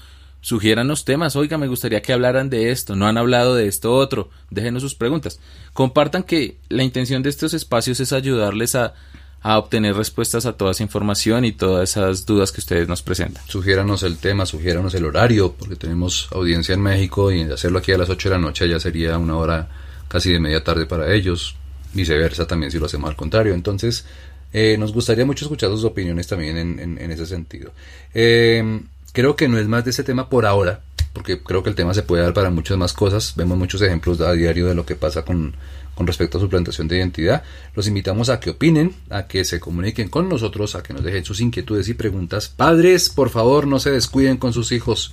Sugiéranos 0.45 1.07
temas, 1.07 1.37
oiga, 1.37 1.57
me 1.57 1.69
gustaría 1.69 2.03
que 2.03 2.13
hablaran 2.13 2.51
de 2.51 2.71
esto, 2.71 2.95
no 2.97 3.07
han 3.07 3.17
hablado 3.17 3.55
de 3.55 3.67
esto 3.67 3.95
otro, 3.95 4.29
déjenos 4.51 4.83
sus 4.83 4.95
preguntas. 4.95 5.41
Compartan 5.73 6.23
que 6.23 6.59
la 6.69 6.83
intención 6.83 7.23
de 7.23 7.31
estos 7.31 7.55
espacios 7.55 7.99
es 8.01 8.13
ayudarles 8.13 8.75
a, 8.75 8.93
a 9.41 9.57
obtener 9.59 9.97
respuestas 9.97 10.45
a 10.45 10.53
toda 10.59 10.73
esa 10.73 10.83
información 10.83 11.47
y 11.47 11.53
todas 11.53 11.89
esas 11.93 12.27
dudas 12.27 12.53
que 12.53 12.61
ustedes 12.61 12.87
nos 12.89 13.01
presentan. 13.01 13.43
Sugiéranos 13.49 14.03
el 14.03 14.19
tema, 14.19 14.45
sugiéranos 14.45 14.93
el 14.95 15.07
horario, 15.07 15.55
porque 15.59 15.77
tenemos 15.77 16.29
audiencia 16.31 16.75
en 16.75 16.83
México 16.83 17.33
y 17.33 17.41
hacerlo 17.45 17.79
aquí 17.79 17.93
a 17.93 17.97
las 17.99 18.11
8 18.11 18.29
de 18.29 18.35
la 18.35 18.41
noche 18.43 18.69
ya 18.69 18.79
sería 18.79 19.17
una 19.17 19.39
hora 19.39 19.71
casi 20.09 20.31
de 20.31 20.41
media 20.41 20.63
tarde 20.63 20.85
para 20.85 21.11
ellos. 21.15 21.57
Viceversa 21.95 22.47
también 22.47 22.71
si 22.71 22.79
lo 22.79 22.85
hacemos 22.85 23.09
al 23.09 23.17
contrario. 23.17 23.55
Entonces, 23.55 24.05
eh, 24.53 24.77
nos 24.79 24.93
gustaría 24.93 25.25
mucho 25.25 25.47
escuchar 25.47 25.71
sus 25.71 25.85
opiniones 25.85 26.27
también 26.27 26.59
en, 26.59 26.79
en- 26.81 26.99
en 27.01 27.11
ese 27.11 27.25
sentido. 27.25 27.73
Eh, 28.13 28.83
creo 29.15 29.37
que 29.37 29.49
no 29.49 29.59
es 29.59 29.69
más 29.69 29.85
de 29.85 29.91
este 29.91 30.03
tema 30.03 30.29
por 30.29 30.45
ahora, 30.45 30.83
porque 31.15 31.41
creo 31.41 31.63
que 31.63 31.71
el 31.71 31.77
tema 31.77 31.95
se 31.95 32.03
puede 32.03 32.25
dar 32.25 32.35
para 32.35 32.51
muchas 32.51 32.77
más 32.77 32.93
cosas. 32.93 33.35
Vemos 33.37 33.57
muchos 33.57 33.81
ejemplos 33.81 34.21
a 34.21 34.33
diario 34.33 34.67
de 34.67 34.75
lo 34.75 34.85
que 34.85 34.97
pasa 34.97 35.25
con, 35.25 35.55
con 35.95 36.07
respecto 36.07 36.37
a 36.37 36.41
suplantación 36.41 36.89
de 36.89 36.99
identidad. 36.99 37.45
Los 37.75 37.87
invitamos 37.87 38.29
a 38.29 38.41
que 38.41 38.51
opinen, 38.51 38.95
a 39.11 39.27
que 39.29 39.45
se 39.45 39.61
comuniquen 39.61 40.09
con 40.09 40.29
nosotros, 40.29 40.75
a 40.75 40.83
que 40.83 40.93
nos 40.93 41.05
dejen 41.05 41.25
sus 41.25 41.41
inquietudes 41.41 41.89
y 41.89 41.95
preguntas. 41.95 42.49
Padres, 42.49 43.09
por 43.09 43.31
favor, 43.31 43.69
no 43.69 43.79
se 43.79 43.93
descuiden 43.93 44.37
con 44.37 44.53
sus 44.53 44.73
hijos. 44.73 45.13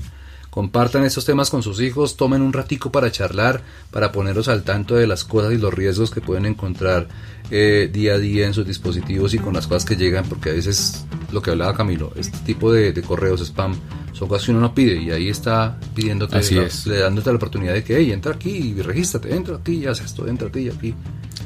Compartan 0.49 1.05
estos 1.05 1.23
temas 1.23 1.51
con 1.51 1.61
sus 1.63 1.79
hijos, 1.79 2.17
tomen 2.17 2.41
un 2.41 2.51
ratico 2.51 2.91
para 2.91 3.11
charlar, 3.11 3.61
para 3.91 4.11
ponerlos 4.11 4.49
al 4.49 4.63
tanto 4.63 4.95
de 4.95 5.07
las 5.07 5.23
cosas 5.23 5.53
y 5.53 5.57
los 5.57 5.73
riesgos 5.73 6.11
que 6.11 6.19
pueden 6.19 6.45
encontrar 6.45 7.07
eh, 7.51 7.89
día 7.91 8.13
a 8.13 8.17
día 8.17 8.47
en 8.47 8.53
sus 8.53 8.65
dispositivos 8.65 9.33
y 9.33 9.37
con 9.39 9.53
las 9.53 9.67
cosas 9.67 9.85
que 9.85 9.95
llegan, 9.95 10.25
porque 10.27 10.49
a 10.49 10.53
veces 10.53 11.05
lo 11.31 11.41
que 11.41 11.51
hablaba 11.51 11.75
Camilo, 11.75 12.11
este 12.15 12.37
tipo 12.39 12.71
de, 12.71 12.93
de 12.93 13.01
correos 13.01 13.41
spam 13.41 13.75
son 14.13 14.27
cosas 14.27 14.45
que 14.45 14.51
uno 14.51 14.61
no 14.61 14.73
pide 14.73 15.01
y 15.01 15.11
ahí 15.11 15.29
está 15.29 15.79
pidiéndote, 15.95 16.37
Así 16.37 16.55
la- 16.55 16.63
es. 16.63 16.85
le 16.87 16.99
dándote 16.99 17.29
la 17.29 17.35
oportunidad 17.35 17.73
de 17.73 17.83
que, 17.83 17.97
hey, 17.97 18.11
entra 18.11 18.33
aquí 18.33 18.49
y 18.77 18.81
regístrate, 18.81 19.35
entra 19.35 19.57
aquí 19.57 19.73
y 19.75 19.85
haz 19.85 20.01
esto, 20.01 20.27
entra 20.27 20.47
aquí 20.47 20.59
y 20.61 20.69
aquí. 20.69 20.93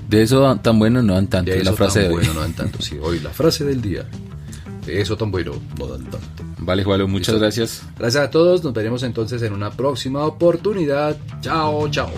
De 0.09 0.21
eso 0.21 0.55
tan 0.61 0.77
bueno 0.77 1.01
no 1.01 1.13
dan 1.15 1.27
tanto, 1.27 1.51
De 1.51 1.63
la 1.63 1.73
frase 1.73 2.01
tan 2.01 2.09
de 2.09 2.15
hoy. 2.15 2.21
bueno 2.21 2.33
no 2.35 2.41
dan 2.41 2.53
tanto, 2.53 2.81
sí, 2.81 2.97
hoy 3.01 3.19
la 3.19 3.31
frase 3.31 3.65
del 3.65 3.81
día. 3.81 4.05
De 4.85 5.01
eso 5.01 5.17
tan 5.17 5.31
bueno 5.31 5.53
no 5.79 5.87
dan 5.87 6.03
tanto. 6.03 6.27
Vale, 6.59 6.83
Juan, 6.83 7.01
muchas 7.09 7.29
Listo. 7.29 7.39
gracias. 7.39 7.83
Gracias 7.97 8.23
a 8.23 8.29
todos, 8.29 8.63
nos 8.63 8.73
veremos 8.73 9.01
entonces 9.03 9.41
en 9.41 9.53
una 9.53 9.71
próxima 9.71 10.23
oportunidad. 10.25 11.17
Chao, 11.41 11.89
chao. 11.89 12.09